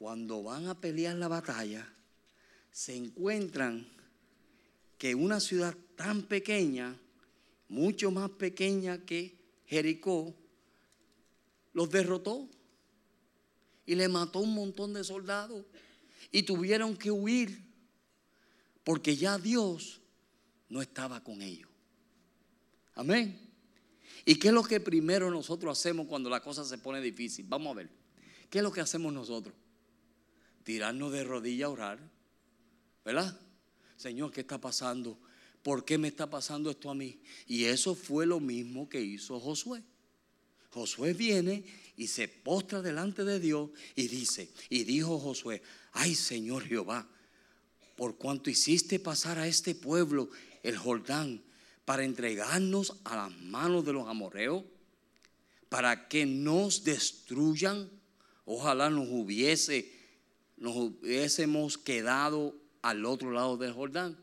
[0.00, 1.86] cuando van a pelear la batalla,
[2.72, 3.86] se encuentran
[4.96, 6.96] que una ciudad tan pequeña,
[7.68, 9.36] mucho más pequeña que
[9.66, 10.34] Jericó,
[11.74, 12.48] los derrotó
[13.84, 15.66] y le mató un montón de soldados
[16.32, 17.62] y tuvieron que huir
[18.84, 20.00] porque ya Dios
[20.70, 21.68] no estaba con ellos.
[22.94, 23.38] Amén.
[24.24, 27.44] ¿Y qué es lo que primero nosotros hacemos cuando la cosa se pone difícil?
[27.46, 27.90] Vamos a ver.
[28.48, 29.54] ¿Qué es lo que hacemos nosotros?
[30.70, 31.98] Tirarnos de rodillas a orar,
[33.04, 33.36] ¿verdad?
[33.96, 35.18] Señor, ¿qué está pasando?
[35.64, 37.20] ¿Por qué me está pasando esto a mí?
[37.48, 39.82] Y eso fue lo mismo que hizo Josué.
[40.70, 41.64] Josué viene
[41.96, 45.60] y se postra delante de Dios y dice, y dijo Josué,
[45.90, 47.08] ay Señor Jehová,
[47.96, 50.30] por cuanto hiciste pasar a este pueblo
[50.62, 51.42] el Jordán
[51.84, 54.62] para entregarnos a las manos de los amorreos,
[55.68, 57.90] para que nos destruyan,
[58.44, 59.99] ojalá nos hubiese
[60.60, 64.16] nos hubiésemos quedado al otro lado del Jordán.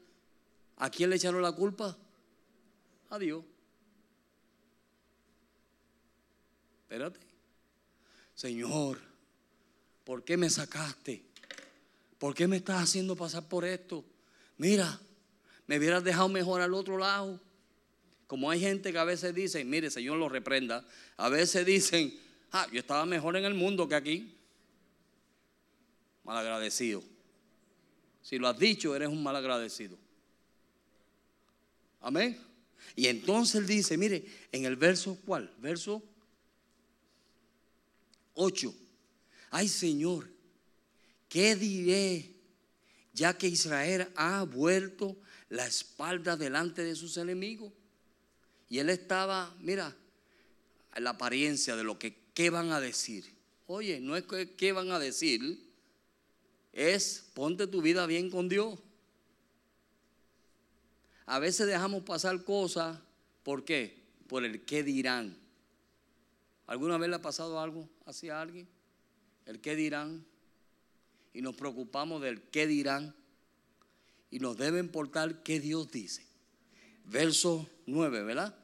[0.77, 1.97] ¿A quién le echaron la culpa?
[3.09, 3.43] A Dios.
[6.83, 7.19] Espérate.
[8.35, 8.99] Señor,
[10.05, 11.23] ¿por qué me sacaste?
[12.19, 14.05] ¿Por qué me estás haciendo pasar por esto?
[14.57, 14.99] Mira,
[15.65, 17.41] me hubieras dejado mejor al otro lado.
[18.27, 20.85] Como hay gente que a veces dice, mire, Señor lo reprenda,
[21.17, 22.13] a veces dicen,
[22.51, 24.36] ah, yo estaba mejor en el mundo que aquí
[26.27, 27.01] malagradecido.
[28.21, 29.97] Si lo has dicho, eres un malagradecido.
[32.01, 32.37] Amén.
[32.95, 35.51] Y entonces él dice, mire, en el verso cuál?
[35.59, 36.03] Verso
[38.33, 38.75] 8.
[39.49, 40.29] Ay Señor,
[41.29, 42.35] ¿qué diré
[43.13, 45.15] ya que Israel ha vuelto
[45.49, 47.71] la espalda delante de sus enemigos?
[48.69, 49.95] Y él estaba, mira,
[50.97, 53.25] la apariencia de lo que, ¿qué van a decir?
[53.67, 55.66] Oye, no es que, ¿qué van a decir?
[56.77, 58.77] Es ponte tu vida bien con Dios.
[61.25, 62.99] A veces dejamos pasar cosas,
[63.41, 64.03] ¿por qué?
[64.27, 65.35] Por el qué dirán.
[66.67, 68.67] ¿Alguna vez le ha pasado algo así a alguien?
[69.47, 70.23] El qué dirán.
[71.33, 73.15] Y nos preocupamos del qué dirán.
[74.29, 76.27] Y nos debe importar qué Dios dice.
[77.05, 78.55] Verso 9, ¿verdad?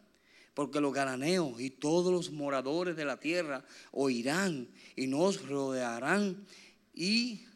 [0.54, 6.46] Porque los garaneos y todos los moradores de la tierra oirán y nos rodearán
[6.94, 7.48] y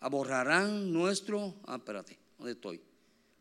[0.00, 1.54] aborrarán nuestro.
[1.64, 1.78] Ah,
[2.38, 2.80] ¿dónde estoy?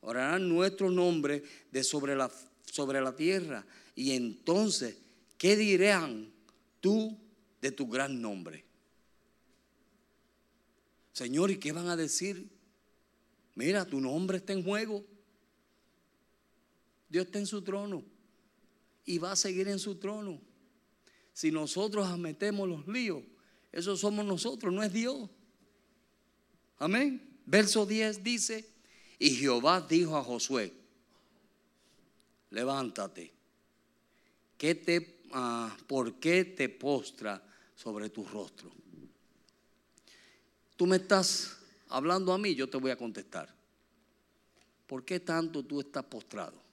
[0.06, 2.32] orarán nuestro nombre de sobre la,
[2.66, 3.66] sobre la tierra.
[3.96, 4.98] Y entonces,
[5.38, 6.32] ¿qué dirán
[6.80, 7.18] tú
[7.62, 8.64] de tu gran nombre?
[11.12, 12.48] Señor, ¿y qué van a decir?
[13.56, 15.04] Mira, tu nombre está en juego.
[17.10, 18.04] Dios está en su trono
[19.06, 20.40] y va a seguir en su trono.
[21.34, 23.24] Si nosotros metemos los líos,
[23.76, 25.30] eso somos nosotros, no es Dios.
[26.78, 27.22] Amén.
[27.46, 28.66] Verso 10 dice,
[29.20, 30.74] y Jehová dijo a Josué,
[32.52, 33.34] levántate,
[34.58, 37.44] ¿qué te, ah, ¿por qué te postra
[37.76, 38.72] sobre tu rostro?
[40.78, 41.58] Tú me estás
[41.90, 43.54] hablando a mí, yo te voy a contestar.
[44.88, 46.64] ¿Por qué tanto tú estás postrado?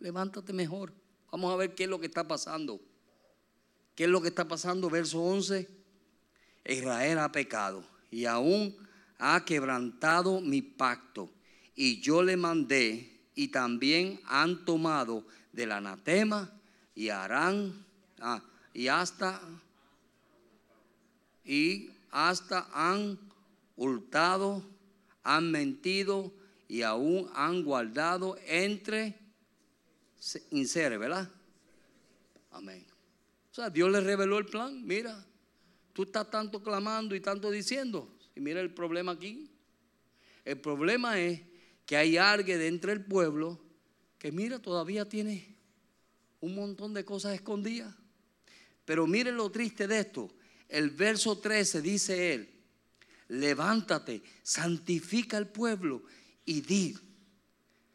[0.00, 0.92] Levántate mejor.
[1.30, 2.80] Vamos a ver qué es lo que está pasando.
[3.94, 4.90] ¿Qué es lo que está pasando?
[4.90, 5.79] Verso 11.
[6.64, 8.76] Israel ha pecado y aún
[9.18, 11.30] ha quebrantado mi pacto
[11.74, 16.50] y yo le mandé y también han tomado del anatema
[16.94, 17.84] y harán
[18.20, 18.42] ah,
[18.74, 19.40] y hasta
[21.44, 23.18] y hasta han
[23.76, 24.62] hurtado,
[25.22, 26.32] han mentido
[26.68, 29.18] y aún han guardado entre
[30.50, 31.28] inseres, ¿verdad?
[32.50, 32.86] Amén.
[33.50, 34.86] O sea, Dios le reveló el plan.
[34.86, 35.24] Mira,
[35.92, 38.16] tú estás tanto clamando y tanto diciendo.
[38.34, 39.50] Y mira el problema aquí.
[40.44, 41.42] El problema es
[41.86, 43.60] que hay alguien dentro del pueblo
[44.18, 45.56] que mira, todavía tiene
[46.40, 47.94] un montón de cosas escondidas.
[48.84, 50.30] Pero miren lo triste de esto.
[50.68, 52.50] El verso 13 dice él,
[53.28, 56.02] levántate, santifica al pueblo
[56.44, 56.98] y di,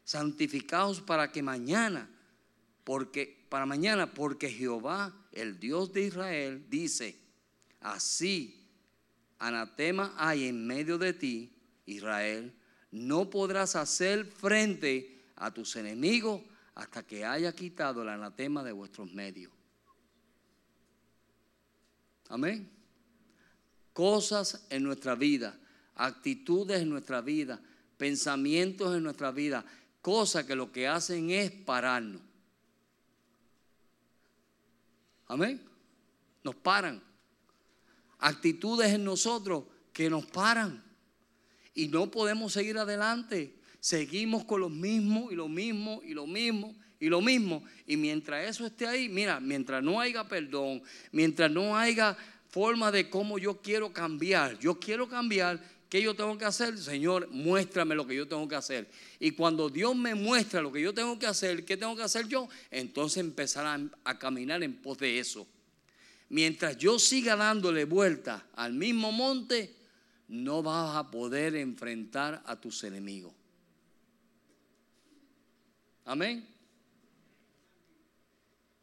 [0.04, 2.10] santificaos para que mañana,
[2.84, 7.18] porque para mañana, porque Jehová, el Dios de Israel, dice,
[7.80, 8.66] así
[9.38, 11.52] anatema hay en medio de ti,
[11.86, 12.52] Israel,
[12.90, 16.42] no podrás hacer frente a tus enemigos
[16.74, 19.52] hasta que haya quitado el anatema de vuestros medios.
[22.28, 22.70] Amén.
[23.92, 25.58] Cosas en nuestra vida,
[25.94, 27.60] actitudes en nuestra vida,
[27.96, 29.64] pensamientos en nuestra vida,
[30.02, 32.20] cosas que lo que hacen es pararnos.
[35.28, 35.62] Amén.
[36.44, 37.05] Nos paran.
[38.18, 40.82] Actitudes en nosotros que nos paran
[41.74, 43.54] y no podemos seguir adelante.
[43.80, 47.62] Seguimos con lo mismo y lo mismo y lo mismo y lo mismo.
[47.86, 52.16] Y mientras eso esté ahí, mira, mientras no haya perdón, mientras no haya
[52.48, 56.78] forma de cómo yo quiero cambiar, yo quiero cambiar, ¿qué yo tengo que hacer?
[56.78, 58.90] Señor, muéstrame lo que yo tengo que hacer.
[59.20, 62.26] Y cuando Dios me muestra lo que yo tengo que hacer, ¿qué tengo que hacer
[62.28, 62.48] yo?
[62.70, 65.46] Entonces empezar a caminar en pos de eso.
[66.28, 69.76] Mientras yo siga dándole vuelta al mismo monte,
[70.28, 73.32] no vas a poder enfrentar a tus enemigos.
[76.04, 76.46] Amén.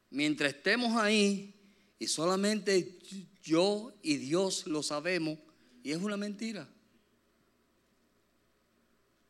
[0.09, 1.53] Mientras estemos ahí
[1.99, 2.99] y solamente
[3.43, 5.37] yo y Dios lo sabemos,
[5.83, 6.67] y es una mentira.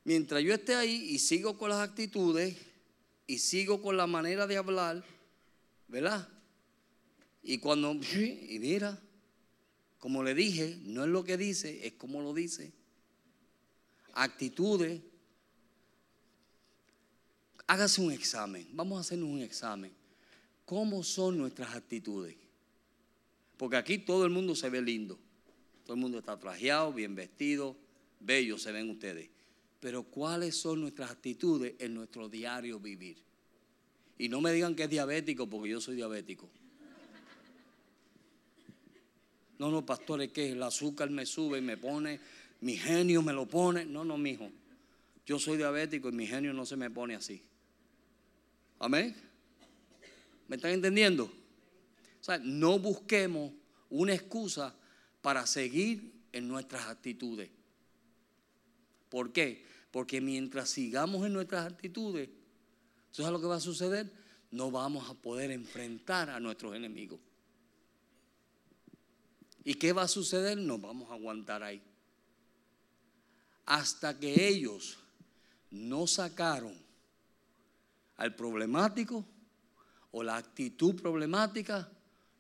[0.04, 2.58] Mientras yo esté ahí y sigo con las actitudes
[3.26, 5.04] y sigo con la manera de hablar,
[5.88, 6.28] ¿verdad?
[7.44, 9.00] Y cuando, y mira,
[10.00, 12.72] como le dije, no es lo que dice, es como lo dice.
[14.14, 15.02] Actitudes.
[17.68, 18.68] Hágase un examen.
[18.72, 19.92] Vamos a hacer un examen.
[20.66, 22.36] ¿Cómo son nuestras actitudes?
[23.58, 25.20] Porque aquí todo el mundo se ve lindo.
[25.84, 27.76] Todo el mundo está trajeado, bien vestido,
[28.22, 29.30] bello se ven ustedes.
[29.82, 33.18] Pero ¿cuáles son nuestras actitudes en nuestro diario vivir?
[34.18, 36.50] Y no me digan que es diabético, porque yo soy diabético.
[39.60, 42.20] No, no, pastores, que el azúcar me sube y me pone,
[42.62, 43.86] mi genio me lo pone.
[43.86, 44.50] No, no, mijo.
[45.26, 47.42] Yo soy diabético y mi genio no se me pone así.
[48.80, 49.16] Amén.
[50.48, 51.26] ¿Me están entendiendo?
[51.26, 53.52] O sea, no busquemos
[53.90, 54.76] una excusa
[55.22, 57.50] para seguir en nuestras actitudes.
[59.10, 59.66] ¿Por qué?
[59.92, 62.30] Porque mientras sigamos en nuestras actitudes,
[63.12, 64.12] ¿sabes lo que va a suceder?
[64.52, 67.20] No vamos a poder enfrentar a nuestros enemigos.
[69.66, 70.58] ¿Y qué va a suceder?
[70.58, 71.82] Nos vamos a aguantar ahí.
[73.66, 74.98] Hasta que ellos
[75.72, 76.78] no sacaron
[78.18, 79.26] al problemático
[80.12, 81.90] o la actitud problemática,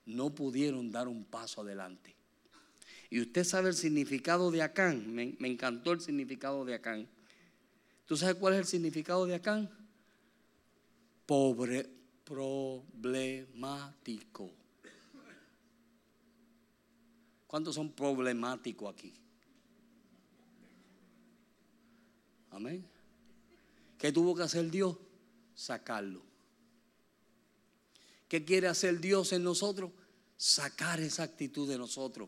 [0.05, 2.13] no pudieron dar un paso adelante.
[3.09, 5.13] Y usted sabe el significado de Acán.
[5.13, 7.07] Me, me, encantó el significado de Acán.
[8.05, 9.69] ¿Tú sabes cuál es el significado de Acán?
[11.25, 11.89] Pobre,
[12.25, 14.51] problemático.
[17.53, 19.13] ¿Cuántos son problemáticos aquí?
[22.49, 22.83] Amén.
[23.95, 24.97] ¿Qué tuvo que hacer Dios?
[25.53, 26.23] Sacarlo.
[28.27, 29.91] ¿Qué quiere hacer Dios en nosotros?
[30.35, 32.27] Sacar esa actitud de nosotros.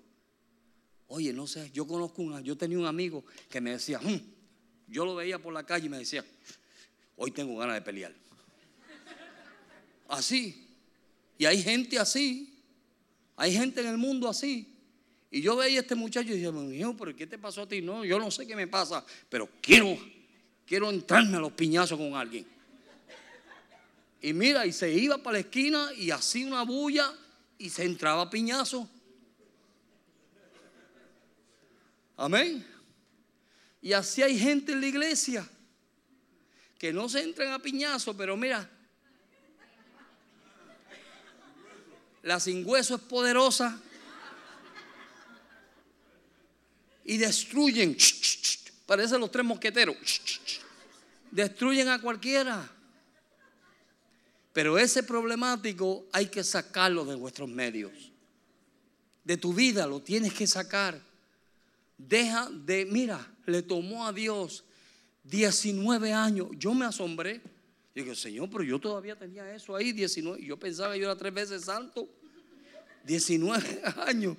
[1.08, 4.22] Oye, no sé, yo conozco una, yo tenía un amigo que me decía, hmm",
[4.90, 6.24] yo lo veía por la calle y me decía,
[7.16, 8.14] hoy tengo ganas de pelear.
[10.08, 10.70] Así.
[11.40, 12.64] Y hay gente así.
[13.36, 14.75] Hay gente en el mundo así.
[15.36, 17.82] Y yo veía a este muchacho y decía, hijo, pero ¿qué te pasó a ti?
[17.82, 19.98] No, yo no sé qué me pasa, pero quiero,
[20.66, 22.48] quiero entrarme a los piñazos con alguien.
[24.22, 27.14] Y mira, y se iba para la esquina y hacía una bulla
[27.58, 28.90] y se entraba a piñazo.
[32.16, 32.66] Amén.
[33.82, 35.46] Y así hay gente en la iglesia
[36.80, 38.70] que no se entran a piñazo, pero mira,
[42.24, 43.82] la sin hueso es poderosa
[47.06, 47.96] y destruyen.
[48.86, 49.96] Parecen los tres mosqueteros.
[51.32, 52.70] Destruyen a cualquiera.
[54.52, 58.12] Pero ese problemático hay que sacarlo de vuestros medios.
[59.24, 61.00] De tu vida lo tienes que sacar.
[61.98, 64.64] Deja de, mira, le tomó a Dios
[65.24, 66.48] 19 años.
[66.58, 67.42] Yo me asombré.
[67.94, 70.44] Digo, Señor, pero yo todavía tenía eso ahí, 19.
[70.44, 72.10] Yo pensaba que yo era tres veces santo.
[73.06, 74.38] 19 años.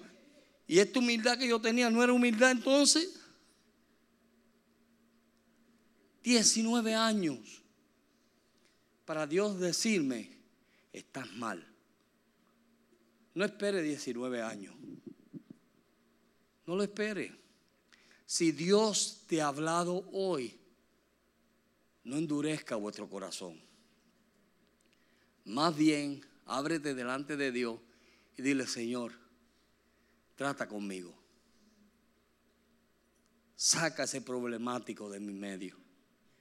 [0.66, 3.20] Y esta humildad que yo tenía no era humildad entonces.
[6.22, 7.62] 19 años
[9.04, 10.28] para Dios decirme,
[10.92, 11.64] estás mal.
[13.34, 14.74] No espere 19 años.
[16.66, 17.32] No lo espere.
[18.26, 20.58] Si Dios te ha hablado hoy,
[22.02, 23.60] no endurezca vuestro corazón.
[25.44, 27.78] Más bien, ábrete delante de Dios
[28.36, 29.12] y dile, Señor,
[30.36, 31.12] trata conmigo.
[33.56, 35.76] Saca ese problemático de mi medio.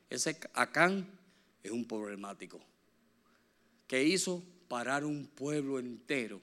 [0.10, 1.08] Ese Acán
[1.64, 2.62] es un problemático
[3.88, 6.41] que hizo parar un pueblo entero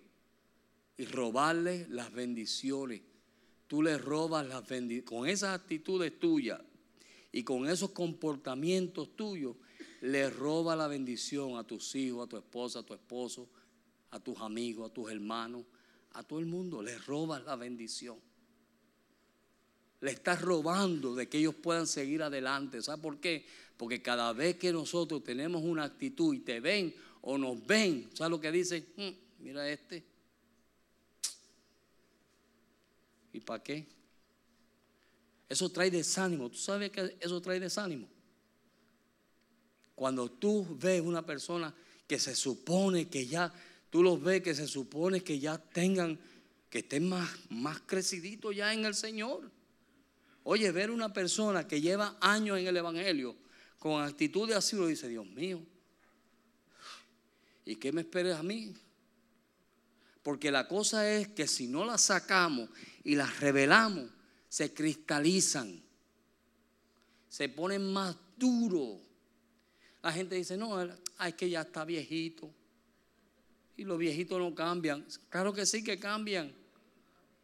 [0.96, 3.03] y robarle las bendiciones.
[3.66, 5.09] Tú le robas las bendiciones.
[5.09, 6.61] Con esas actitudes tuyas
[7.30, 9.57] y con esos comportamientos tuyos,
[10.00, 13.48] le roba la bendición a tus hijos, a tu esposa, a tu esposo,
[14.11, 15.64] a tus amigos, a tus hermanos,
[16.14, 18.18] a todo el mundo, les robas la bendición.
[20.00, 22.82] Le estás robando de que ellos puedan seguir adelante.
[22.82, 23.46] ¿Sabes por qué?
[23.76, 28.30] Porque cada vez que nosotros tenemos una actitud y te ven o nos ven, ¿sabes
[28.30, 28.86] lo que dicen?
[28.96, 30.04] Mm, mira este.
[33.32, 33.86] ¿Y para qué?
[35.48, 36.50] Eso trae desánimo.
[36.50, 38.08] ¿Tú sabes que eso trae desánimo?
[39.94, 41.74] Cuando tú ves una persona
[42.06, 43.52] que se supone que ya
[43.93, 46.18] tú los ves que se supone que ya tengan,
[46.70, 49.51] que estén más, más creciditos ya en el Señor.
[50.45, 53.36] Oye, ver una persona que lleva años en el Evangelio
[53.78, 55.61] con actitud de así, lo dice, Dios mío,
[57.66, 58.74] ¿y qué me esperes a mí?
[60.22, 62.70] Porque la cosa es que si no las sacamos
[63.05, 64.09] y las revelamos,
[64.49, 65.82] se cristalizan,
[67.28, 69.01] se ponen más duros.
[70.03, 72.51] La gente dice, no, es que ya está viejito.
[73.82, 75.04] Y los viejitos no cambian.
[75.28, 76.52] Claro que sí que cambian.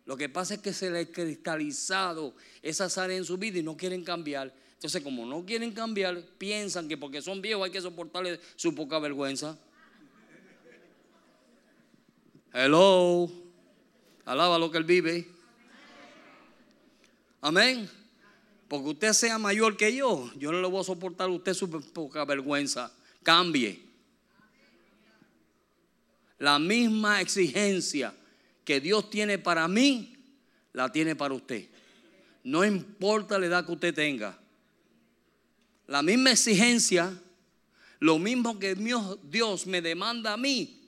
[0.05, 2.33] Lo que pasa es que se les ha cristalizado
[2.63, 4.55] esas áreas en su vida y no quieren cambiar.
[4.75, 9.01] Entonces, como no quieren cambiar, piensan que porque son viejos hay que soportarle su poca
[9.01, 9.59] vergüenza.
[12.53, 13.29] Hello.
[14.25, 15.27] Alaba lo que él vive.
[17.41, 17.91] Amén.
[18.69, 21.69] Porque usted sea mayor que yo, yo no le voy a soportar a usted su
[21.69, 22.93] poca vergüenza.
[23.25, 23.88] Cambie
[26.39, 28.15] la misma exigencia
[28.65, 30.15] que Dios tiene para mí,
[30.73, 31.69] la tiene para usted.
[32.45, 34.39] No importa la edad que usted tenga.
[35.87, 37.19] la misma exigencia,
[37.99, 40.79] lo mismo que Dios me demanda a mí,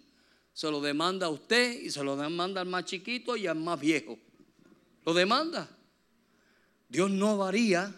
[0.53, 3.81] se lo demanda a usted y se lo demanda al más chiquito y al más
[3.81, 4.19] viejo.
[5.07, 5.69] Lo demanda.
[6.89, 7.95] Dios no varía.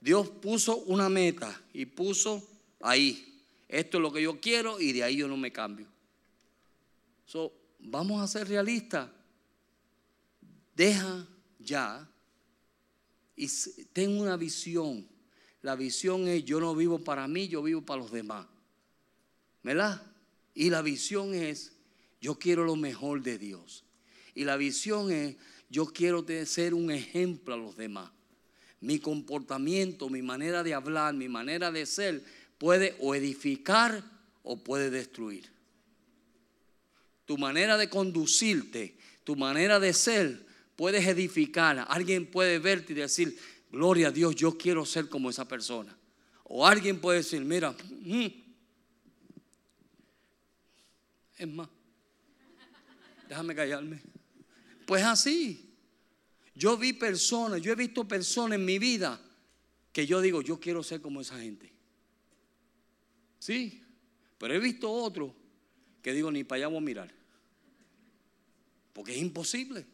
[0.00, 2.44] Dios puso una meta y puso
[2.80, 3.42] ahí.
[3.68, 5.86] Esto es lo que yo quiero y de ahí yo no me cambio.
[7.28, 9.06] So, vamos a ser realistas.
[10.74, 12.08] Deja ya
[13.36, 13.46] y
[13.92, 15.06] ten una visión.
[15.60, 18.46] La visión es yo no vivo para mí, yo vivo para los demás.
[19.62, 20.00] ¿Verdad?
[20.54, 21.72] Y la visión es
[22.18, 23.84] yo quiero lo mejor de Dios.
[24.34, 25.36] Y la visión es
[25.68, 28.10] yo quiero ser un ejemplo a los demás.
[28.80, 32.24] Mi comportamiento, mi manera de hablar, mi manera de ser
[32.56, 34.02] puede o edificar
[34.42, 35.57] o puede destruir.
[37.28, 41.84] Tu manera de conducirte, tu manera de ser, puedes edificar.
[41.90, 43.38] Alguien puede verte y decir,
[43.70, 45.94] gloria a Dios, yo quiero ser como esa persona.
[46.44, 48.26] O alguien puede decir, mira, mm,
[51.36, 51.68] es más,
[53.28, 54.00] déjame callarme.
[54.86, 55.66] Pues así.
[56.54, 59.20] Yo vi personas, yo he visto personas en mi vida
[59.92, 61.70] que yo digo, yo quiero ser como esa gente.
[63.38, 63.82] Sí,
[64.38, 65.32] pero he visto otros
[66.00, 67.17] que digo, ni para allá voy a mirar.
[68.98, 69.86] Porque es imposible.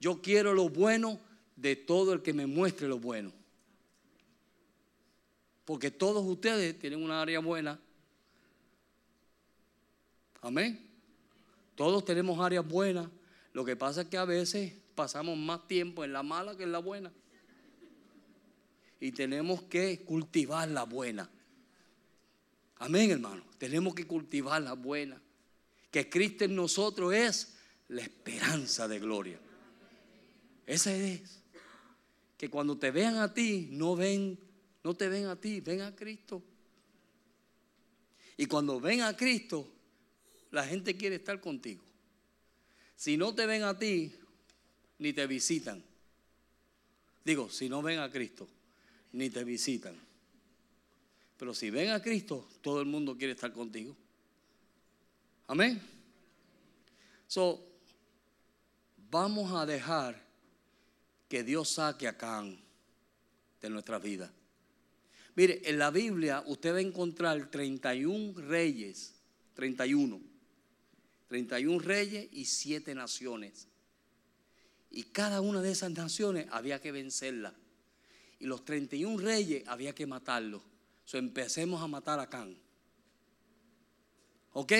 [0.00, 1.20] Yo quiero lo bueno
[1.56, 3.30] de todo el que me muestre lo bueno.
[5.66, 7.78] Porque todos ustedes tienen una área buena.
[10.40, 10.88] Amén.
[11.74, 13.10] Todos tenemos áreas buenas.
[13.52, 16.72] Lo que pasa es que a veces pasamos más tiempo en la mala que en
[16.72, 17.12] la buena.
[19.00, 21.28] Y tenemos que cultivar la buena.
[22.78, 23.42] Amén, hermano.
[23.58, 25.20] Tenemos que cultivar la buena.
[25.90, 27.53] Que Cristo en nosotros es
[27.94, 29.38] la esperanza de gloria.
[30.66, 31.40] Esa es.
[32.36, 34.36] Que cuando te vean a ti, no ven,
[34.82, 36.42] no te ven a ti, ven a Cristo.
[38.36, 39.72] Y cuando ven a Cristo,
[40.50, 41.84] la gente quiere estar contigo.
[42.96, 44.12] Si no te ven a ti,
[44.98, 45.82] ni te visitan.
[47.24, 48.48] Digo, si no ven a Cristo,
[49.12, 49.94] ni te visitan.
[51.36, 53.96] Pero si ven a Cristo, todo el mundo quiere estar contigo.
[55.46, 55.80] Amén.
[57.28, 57.73] So,
[59.14, 60.20] vamos a dejar
[61.28, 62.58] que Dios saque a Can
[63.62, 64.28] de nuestra vida.
[65.36, 69.14] Mire, en la Biblia usted va a encontrar 31 reyes,
[69.54, 70.20] 31,
[71.28, 73.68] 31 reyes y 7 naciones.
[74.90, 77.54] Y cada una de esas naciones había que vencerla.
[78.40, 80.62] Y los 31 reyes había que matarlos.
[81.04, 82.58] So, empecemos a matar a Can.
[84.54, 84.72] ¿Ok?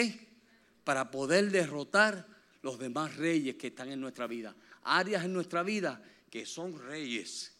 [0.82, 2.33] Para poder derrotar
[2.64, 4.56] los demás reyes que están en nuestra vida.
[4.84, 7.52] Áreas en nuestra vida que son reyes,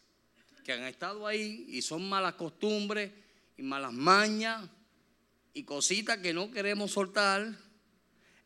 [0.63, 3.11] que han estado ahí y son malas costumbres
[3.55, 4.67] y malas mañas
[5.53, 7.55] y cositas que no queremos soltar.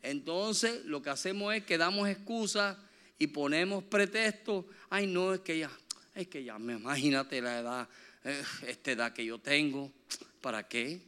[0.03, 2.75] Entonces lo que hacemos es que damos excusas
[3.17, 5.71] y ponemos pretextos, ay no, es que ya,
[6.13, 7.89] es que ya, imagínate la edad,
[8.25, 9.93] eh, esta edad que yo tengo,
[10.41, 11.07] ¿para qué?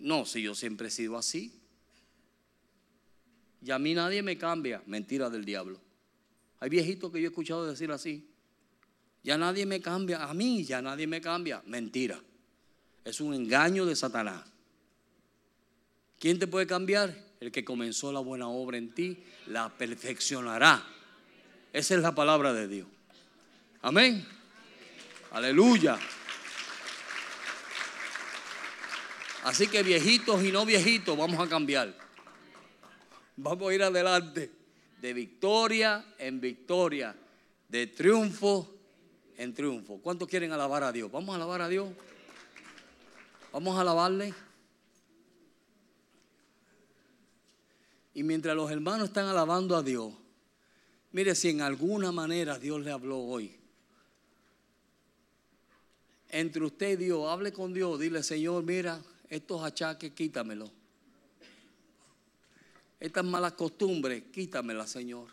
[0.00, 1.61] no, si yo siempre he sido así.
[3.64, 5.80] Y a mí nadie me cambia, mentira del diablo.
[6.60, 8.28] Hay viejitos que yo he escuchado decir así.
[9.22, 12.20] Ya nadie me cambia, a mí ya nadie me cambia, mentira.
[13.04, 14.44] Es un engaño de Satanás.
[16.18, 17.16] ¿Quién te puede cambiar?
[17.40, 20.84] El que comenzó la buena obra en ti, la perfeccionará
[21.72, 22.86] esa es la palabra de Dios.
[23.80, 24.26] Amén.
[25.30, 25.98] Aleluya.
[29.44, 31.96] Así que viejitos y no viejitos, vamos a cambiar.
[33.42, 34.50] Vamos a ir adelante.
[35.00, 37.14] De victoria en victoria.
[37.68, 38.74] De triunfo
[39.36, 39.98] en triunfo.
[39.98, 41.10] ¿Cuántos quieren alabar a Dios?
[41.10, 41.90] Vamos a alabar a Dios.
[43.52, 44.32] Vamos a alabarle.
[48.14, 50.12] Y mientras los hermanos están alabando a Dios,
[51.12, 53.54] Mire, si en alguna manera Dios le habló hoy,
[56.30, 60.70] entre usted y Dios, hable con Dios, dile, Señor, mira, estos achaques, quítamelo.
[63.02, 65.26] Estas malas costumbres, quítamelas, Señor.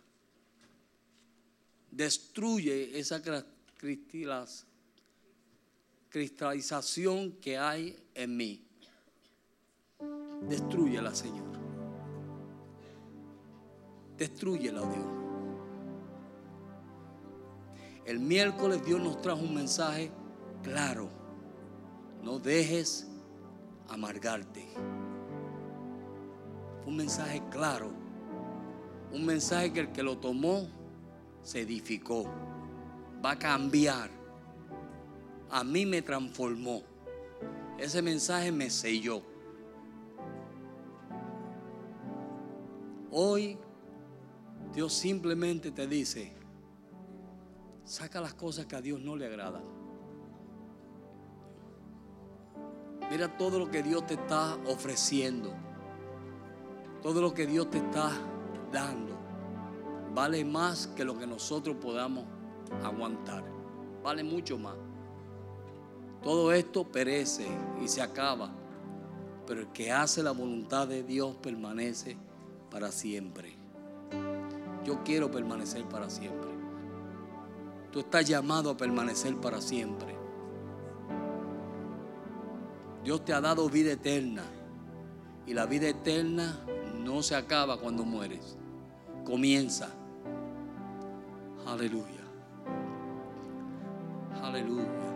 [1.91, 3.21] Destruye esa
[6.09, 8.65] cristalización que hay en mí.
[10.49, 11.59] Destruyela, Señor.
[14.17, 15.05] Destruyela, Dios.
[18.03, 20.11] El miércoles Dios nos trajo un mensaje
[20.63, 21.07] claro.
[22.23, 23.05] No dejes
[23.89, 24.67] amargarte.
[26.89, 27.91] Un mensaje claro.
[29.13, 30.67] Un mensaje que el que lo tomó
[31.43, 32.25] se edificó.
[33.23, 34.09] Va a cambiar.
[35.51, 36.81] A mí me transformó.
[37.77, 39.21] Ese mensaje me selló.
[43.11, 43.57] Hoy
[44.73, 46.33] Dios simplemente te dice,
[47.83, 49.63] saca las cosas que a Dios no le agradan.
[53.11, 55.68] Mira todo lo que Dios te está ofreciendo.
[57.01, 58.11] Todo lo que Dios te está
[58.71, 59.17] dando.
[60.13, 62.25] Vale más que lo que nosotros podamos
[62.83, 63.43] aguantar.
[64.03, 64.75] Vale mucho más.
[66.21, 67.47] Todo esto perece
[67.81, 68.51] y se acaba.
[69.47, 72.17] Pero el que hace la voluntad de Dios permanece
[72.69, 73.55] para siempre.
[74.83, 76.49] Yo quiero permanecer para siempre.
[77.91, 80.15] Tú estás llamado a permanecer para siempre.
[83.03, 84.43] Dios te ha dado vida eterna.
[85.47, 86.59] Y la vida eterna
[87.03, 88.57] no se acaba cuando mueres.
[89.25, 89.89] Comienza.
[91.65, 92.23] Aleluya.
[94.41, 95.08] Aleluya.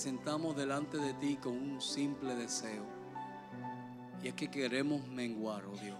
[0.00, 2.86] Presentamos delante de ti con un simple deseo.
[4.22, 5.98] Y es que queremos menguar, oh Dios.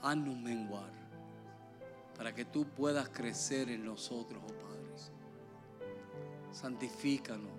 [0.00, 0.90] Haznos menguar
[2.16, 4.88] para que tú puedas crecer en nosotros, oh Padre.
[6.50, 7.52] Santifícanos,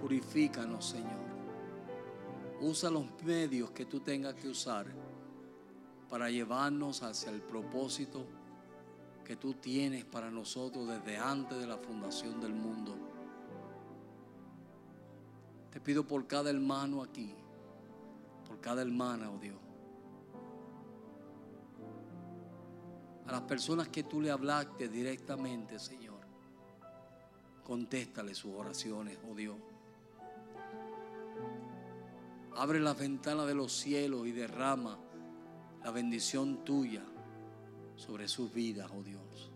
[0.00, 1.26] purifícanos, Señor.
[2.60, 4.86] Usa los medios que tú tengas que usar
[6.08, 8.24] para llevarnos hacia el propósito
[9.22, 12.96] que tú tienes para nosotros desde antes de la fundación del mundo.
[15.70, 17.34] Te pido por cada hermano aquí,
[18.46, 19.58] por cada hermana, oh Dios.
[23.26, 26.20] A las personas que tú le hablaste directamente, Señor,
[27.64, 29.56] contéstale sus oraciones, oh Dios.
[32.56, 34.98] Abre las ventanas de los cielos y derrama
[35.82, 37.02] la bendición tuya
[37.96, 39.50] sobre sus vidas, oh Dios.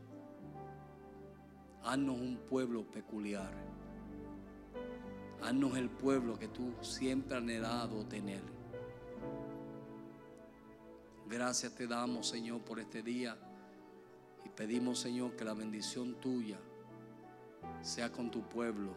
[1.84, 3.52] Haznos un pueblo peculiar.
[5.42, 8.42] Haznos el pueblo que tú siempre has anhelado tener.
[11.28, 13.36] Gracias te damos, Señor, por este día.
[14.44, 16.58] Y pedimos, Señor, que la bendición tuya
[17.82, 18.94] sea con tu pueblo.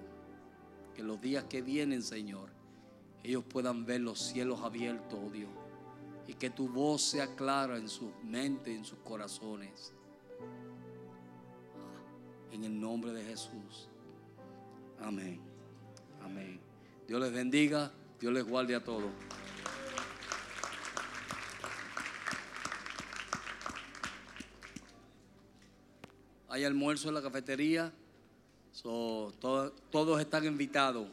[0.95, 2.49] Que los días que vienen, Señor,
[3.23, 5.49] ellos puedan ver los cielos abiertos, oh Dios
[6.29, 9.91] y que tu voz sea clara en sus mentes, en sus corazones.
[12.51, 13.89] En el nombre de Jesús.
[14.99, 15.41] Amén.
[16.21, 16.61] Amén.
[17.07, 19.11] Dios les bendiga, Dios les guarde a todos.
[26.47, 27.91] Hay almuerzo en la cafetería,
[28.83, 31.07] todos están invitados.